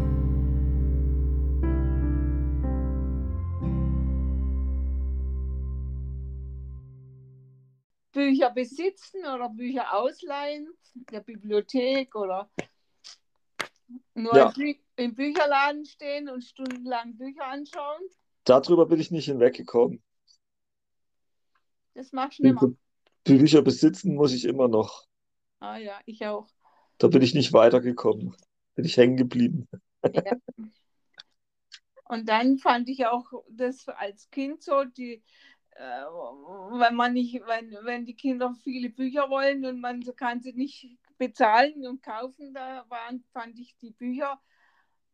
[8.16, 10.74] Bücher besitzen oder Bücher ausleihen,
[11.12, 12.50] der Bibliothek oder
[14.14, 14.48] nur ja.
[14.48, 18.02] im, Bü im Bücherladen stehen und stundenlang Bücher anschauen.
[18.46, 20.02] Darüber bin ich nicht hinweggekommen.
[21.94, 22.72] Das machst du nicht mehr.
[23.26, 25.06] Bücher besitzen muss ich immer noch.
[25.60, 26.48] Ah ja, ich auch.
[26.98, 28.34] Da bin ich nicht weitergekommen.
[28.76, 29.68] Bin ich hängen geblieben.
[30.04, 30.38] Ja.
[32.08, 35.24] Und dann fand ich auch das als Kind so, die,
[35.76, 40.98] wenn man nicht, wenn, wenn die Kinder viele Bücher wollen und man kann sie nicht
[41.18, 44.40] bezahlen und kaufen, da waren, fand ich die Bücher,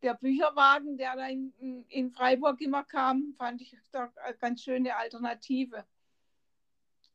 [0.03, 4.95] der Bücherwagen, der da in, in Freiburg immer kam, fand ich da eine ganz schöne
[4.95, 5.86] Alternative.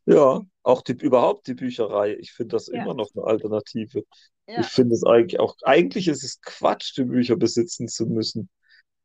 [0.07, 2.15] Ja, auch die, überhaupt die Bücherei.
[2.15, 2.83] Ich finde das ja.
[2.83, 4.05] immer noch eine Alternative.
[4.47, 4.61] Ja.
[4.61, 8.49] Ich finde es eigentlich auch, eigentlich ist es Quatsch, die Bücher besitzen zu müssen,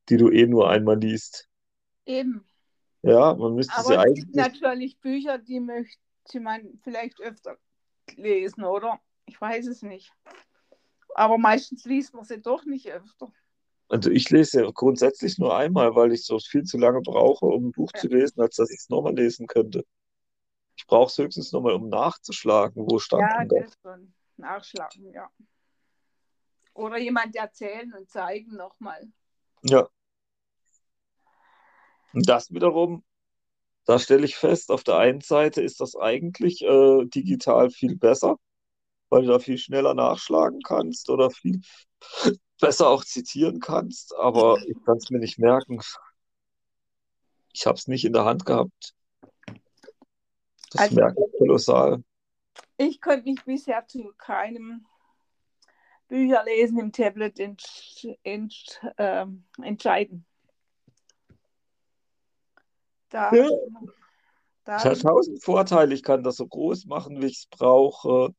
[0.09, 1.49] die du eh nur einmal liest.
[2.05, 2.45] Eben.
[3.03, 4.25] Ja, man müsste Aber sie es eigentlich.
[4.25, 7.57] gibt natürlich Bücher, die möchte man vielleicht öfter
[8.15, 8.99] lesen, oder?
[9.25, 10.13] Ich weiß es nicht.
[11.15, 13.31] Aber meistens liest man sie doch nicht öfter.
[13.89, 17.67] Also ich lese ja grundsätzlich nur einmal, weil ich so viel zu lange brauche, um
[17.67, 18.01] ein Buch ja.
[18.01, 19.85] zu lesen, als dass ich es nochmal lesen könnte.
[20.77, 24.13] Ich brauche es höchstens nochmal, um nachzuschlagen, wo stand Ja, das schon.
[24.37, 25.29] Nachschlagen, ja.
[26.73, 29.11] Oder jemand erzählen und zeigen nochmal.
[29.63, 29.89] Ja.
[32.13, 33.03] Und das wiederum,
[33.85, 38.37] da stelle ich fest, auf der einen Seite ist das eigentlich äh, digital viel besser,
[39.09, 41.61] weil du da viel schneller nachschlagen kannst oder viel
[42.59, 45.79] besser auch zitieren kannst, aber ich kann es mir nicht merken.
[47.53, 48.93] Ich habe es nicht in der Hand gehabt.
[50.71, 52.03] Das Also- merke ich kolossal.
[52.77, 54.85] Ich konnte mich bisher zu keinem
[56.07, 60.25] Bücherlesen im Tablet entsch entsch ähm, entscheiden.
[63.11, 63.47] Da, Ja.
[64.63, 65.93] da, Es hat tausend Vorteile.
[65.93, 68.33] Ich kann das so groß machen, wie ich es brauche.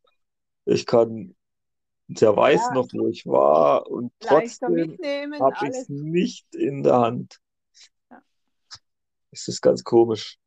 [0.65, 1.37] Ich kann,
[2.09, 2.75] der weiß Ja.
[2.75, 7.39] noch, wo ich war und leichter trotzdem habe ich es nicht in der Hand.
[8.11, 8.23] Ja.
[9.31, 10.39] Es ist ganz komisch.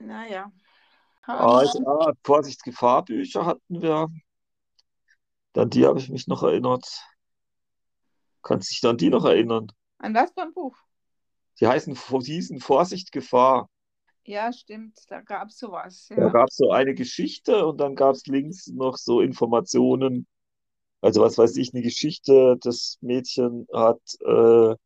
[0.00, 0.50] Naja.
[1.22, 4.08] Ah, ich, ah, Vorsicht, Gefahrbücher hatten wir.
[5.52, 6.86] Dann die habe ich mich noch erinnert.
[8.42, 9.70] Kannst dich an die noch erinnern?
[9.98, 10.76] An was für ein Buch?
[11.60, 11.94] Die heißen,
[12.24, 13.68] die hießen Vorsicht, Gefahr.
[14.24, 16.08] Ja, stimmt, da gab es sowas.
[16.14, 16.28] Da Ja.
[16.28, 20.26] gab es so eine Geschichte und dann gab es links noch so Informationen.
[21.02, 24.76] Also was weiß ich, eine Geschichte, das Mädchen hat, äh, äh,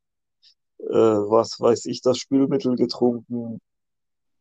[0.89, 3.61] was weiß ich, das Spülmittel getrunken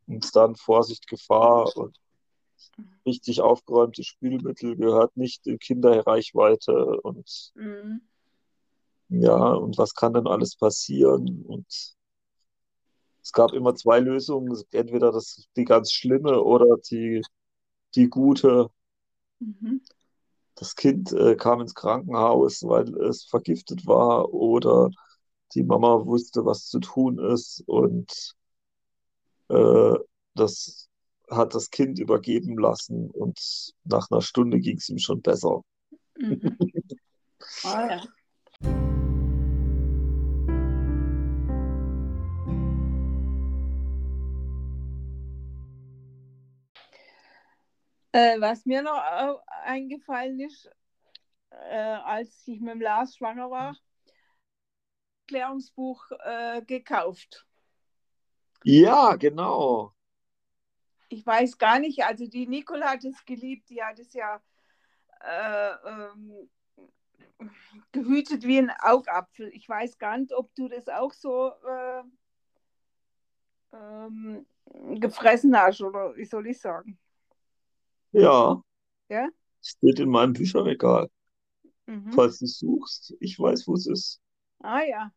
[0.07, 1.97] und dann Vorsicht, Gefahr und
[3.05, 8.01] richtig aufgeräumtes Spülmittel gehört nicht in Kinderreichweite und Mhm.
[9.09, 11.43] ja, und was kann denn alles passieren?
[11.45, 11.65] Und
[13.23, 17.21] es gab immer zwei Lösungen, entweder das, die ganz schlimme oder die,
[17.95, 18.69] die gute.
[19.39, 19.81] Mhm.
[20.55, 24.89] Das Kind äh, kam ins Krankenhaus, weil es vergiftet war, oder
[25.55, 28.35] die Mama wusste, was zu tun ist, und
[29.47, 29.95] äh,
[30.35, 30.89] das
[31.29, 33.39] hat das Kind übergeben lassen, und
[33.85, 35.61] nach einer Stunde ging es ihm schon besser.
[36.17, 36.57] Mhm.
[37.65, 39.12] Ah, ja.
[48.13, 49.01] Äh, was mir noch
[49.63, 50.69] eingefallen ist,
[51.49, 53.75] äh, als ich mit dem Lars schwanger war,
[55.23, 57.47] Erklärungsbuch äh, gekauft.
[58.63, 59.93] Ja, genau.
[61.09, 64.41] Ich weiß gar nicht, also die Nicole hat es geliebt, die hat es ja
[65.21, 66.49] äh, ähm,
[67.91, 69.49] gehütet wie ein Augapfel.
[69.53, 72.03] Ich weiß gar nicht, ob du das auch so äh,
[73.73, 74.45] ähm,
[74.99, 76.99] gefressen hast oder wie soll ich sagen.
[78.13, 78.61] Ja,
[79.09, 79.29] Ja?
[79.61, 81.09] steht in meinem Bücherregal.
[81.87, 82.11] Mhm.
[82.13, 84.21] Falls du es suchst, ich weiß, wo es ist.
[84.63, 85.11] Ah ja,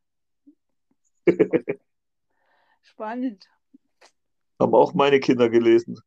[2.83, 3.49] spannend.
[4.61, 5.99] Haben auch meine Kinder gelesen.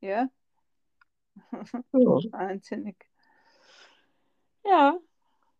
[0.00, 0.28] Ja,
[1.92, 1.98] Ja,
[2.32, 2.96] wahnsinnig.
[4.64, 4.98] Ja.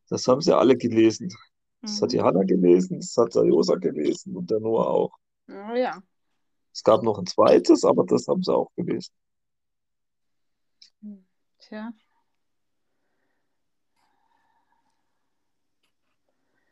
[0.08, 1.28] das haben sie alle gelesen.
[1.80, 2.24] Das hat die Mhm.
[2.24, 5.18] Hanna gelesen, das hat der Josa gelesen und der Noah auch.
[5.48, 6.02] Ah, ja.
[6.72, 9.12] Es gab noch ein zweites, aber das haben sie auch gelesen.
[11.68, 11.92] Tja.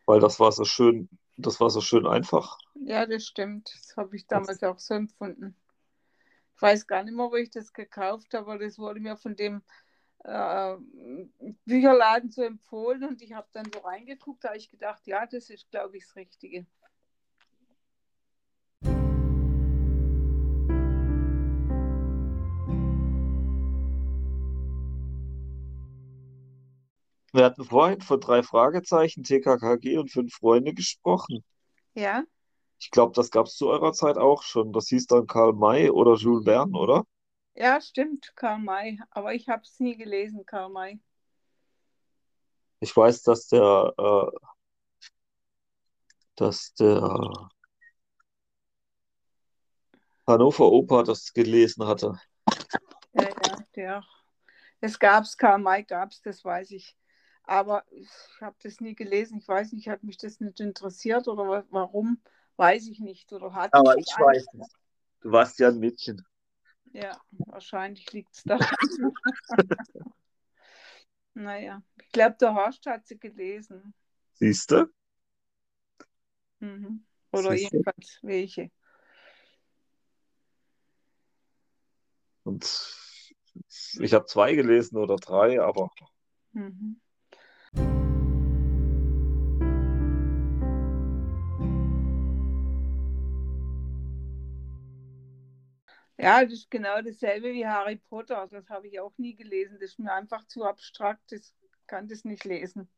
[0.07, 2.57] Weil das war so schön, das war so schön einfach.
[2.75, 3.71] Ja, das stimmt.
[3.75, 5.55] Das habe ich damals auch so empfunden.
[6.55, 9.37] Ich weiß gar nicht mehr, wo ich das gekauft habe, aber das wurde mir von
[9.37, 9.63] dem
[10.25, 10.77] äh,
[11.67, 15.51] Bücherladen so empfohlen und ich habe dann so reingeguckt, da habe ich gedacht, ja, das
[15.51, 16.65] ist, glaube ich, das Richtige.
[27.37, 31.45] Wir hatten vorhin von drei Fragezeichen, TKKG und fünf Freunde gesprochen.
[31.95, 32.25] Ja,
[32.81, 34.73] Ich glaube, das gab es zu eurer Zeit auch schon.
[34.73, 37.05] Das hieß dann Karl May oder Jules Verne, oder?
[37.55, 38.99] ja, stimmt, Karl May.
[39.11, 40.99] Aber ich habe es nie gelesen, Karl May.
[42.81, 44.31] Ich weiß, dass der, äh,
[46.37, 47.51] dass der
[50.27, 52.19] Hannover Oper das gelesen hatte.
[53.13, 54.05] Ja, ja, der.
[54.81, 56.97] Es gab es, Karl May gab es, das weiß ich.
[57.47, 58.09] Aber ich
[58.41, 59.39] habe das nie gelesen.
[59.39, 62.21] Ich weiß nicht, hat mich das nicht interessiert oder wa- warum,
[62.57, 63.33] weiß ich nicht.
[63.33, 64.69] Oder hat Aber ich weiß es.
[65.21, 66.25] Du warst ja ein Mädchen.
[66.93, 68.69] Ja, wahrscheinlich liegt es daran.
[71.35, 73.95] naja, ich glaube, der Horst hat sie gelesen.
[74.35, 74.87] Siehst du?
[76.61, 77.05] Mhm.
[77.33, 77.83] Oder Siehst du?
[77.83, 78.71] jedenfalls welche.
[82.45, 82.65] Und
[84.01, 85.91] ich habe zwei gelesen oder drei, aber
[86.55, 86.97] Mhm.
[96.27, 98.49] Ja, das ist genau dasselbe wie Harry Potter.
[98.51, 99.79] Das habe ich auch nie gelesen.
[99.81, 101.31] Das ist mir einfach zu abstrakt.
[101.31, 101.55] Das
[101.87, 102.89] kann das nicht lesen.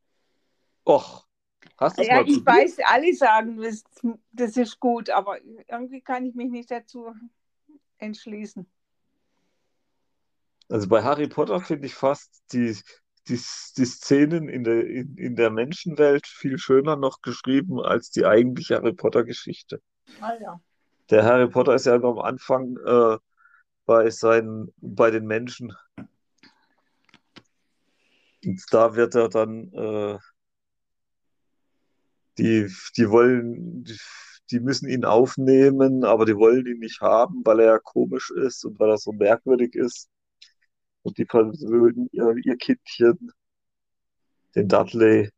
[0.87, 1.29] och,
[1.77, 3.85] hast du Ja, mal ich weiß, alle sagen, das,
[4.33, 7.15] das ist gut, aber irgendwie kann ich mich nicht dazu
[7.99, 8.67] entschließen.
[10.71, 12.79] Also bei Harry Potter finde ich fast die,
[13.29, 13.39] die,
[13.77, 18.77] die Szenen in der, in, in der Menschenwelt viel schöner noch geschrieben als die eigentliche
[18.77, 19.83] Harry Potter-Geschichte.
[20.23, 20.61] Ah ja.
[21.11, 23.19] Der Harry Potter ist ja am Anfang äh,
[23.87, 25.75] bei seinen, bei den Menschen.
[28.45, 30.19] Und da wird er dann, äh,
[32.37, 33.99] die, die wollen, die,
[34.51, 38.65] die müssen ihn aufnehmen, aber die wollen ihn nicht haben, weil er ja komisch ist
[38.65, 40.11] und weil er so merkwürdig ist.
[41.03, 43.33] Und die verwöhnen ihr, ihr Kindchen,
[44.55, 45.31] den Dudley.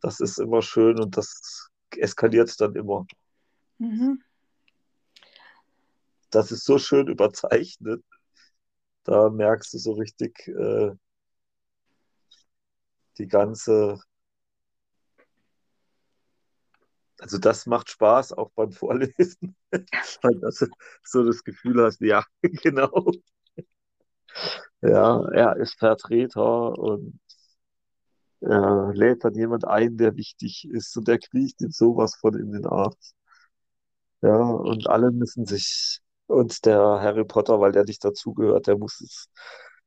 [0.00, 3.06] Das ist immer schön und das eskaliert dann immer.
[3.78, 4.18] Mhm.
[6.30, 8.04] Das ist so schön überzeichnet.
[9.04, 10.92] Da merkst du so richtig äh,
[13.18, 13.98] die ganze
[17.20, 19.56] Also das macht Spaß, auch beim Vorlesen,
[20.22, 20.50] weil du
[21.04, 23.10] so das Gefühl hast, ja, genau.
[24.82, 27.18] Ja, er ist Vertreter und
[28.40, 32.52] er lädt dann jemand ein, der wichtig ist und der kriecht ihm sowas von in
[32.52, 33.12] den Arsch.
[34.24, 39.02] Ja, und alle müssen sich, und der Harry Potter, weil der nicht dazugehört, der muss
[39.02, 39.28] es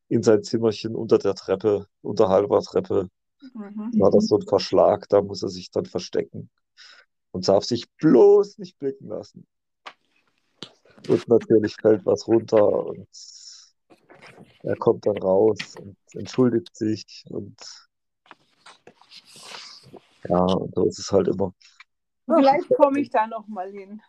[0.10, 3.10] in sein Zimmerchen unter der Treppe, unter halber Treppe,
[3.54, 4.00] Mhm.
[4.00, 6.52] war das so ein Verschlag, da muss er sich dann verstecken
[7.32, 9.48] und darf sich bloß nicht blicken lassen.
[11.08, 13.08] Und natürlich fällt was runter und
[14.64, 17.60] er kommt dann raus und entschuldigt sich und
[20.30, 21.56] ja, und so ist es halt immer.
[22.26, 24.02] Vielleicht komme ich da noch mal hin.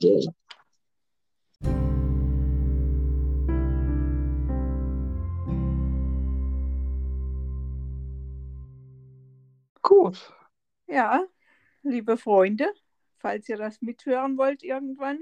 [0.00, 0.32] Ja.
[9.82, 10.32] Gut.
[10.86, 11.24] Ja,
[11.82, 12.72] liebe Freunde,
[13.18, 15.20] falls ihr das mithören wollt irgendwann.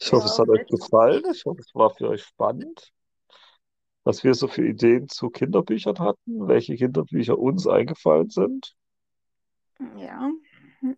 [0.00, 1.24] Ich hoffe, Ja, es hat euch gefallen.
[1.32, 2.92] Ich hoffe, es war für euch spannend,
[4.04, 8.74] was wir so für Ideen zu Kinderbüchern hatten, welche Kinderbücher uns eingefallen sind.
[9.96, 10.30] Ja,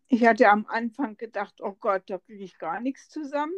[0.08, 3.54] ich hatte am Anfang gedacht, oh Gott, da kriege ich gar nichts zusammen.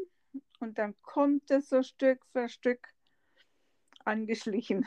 [0.60, 2.88] Und dann kommt es so Stück für Stück
[4.04, 4.86] angeschlichen.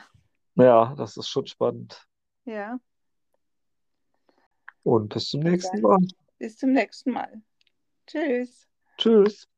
[0.54, 2.06] Ja, das ist schon spannend.
[2.44, 2.78] Ja,
[4.82, 5.98] Und bis zum nächsten Mal.
[6.38, 7.42] bis zum nächsten Mal.
[8.06, 8.68] Tschüss.
[8.98, 9.51] Tschüss.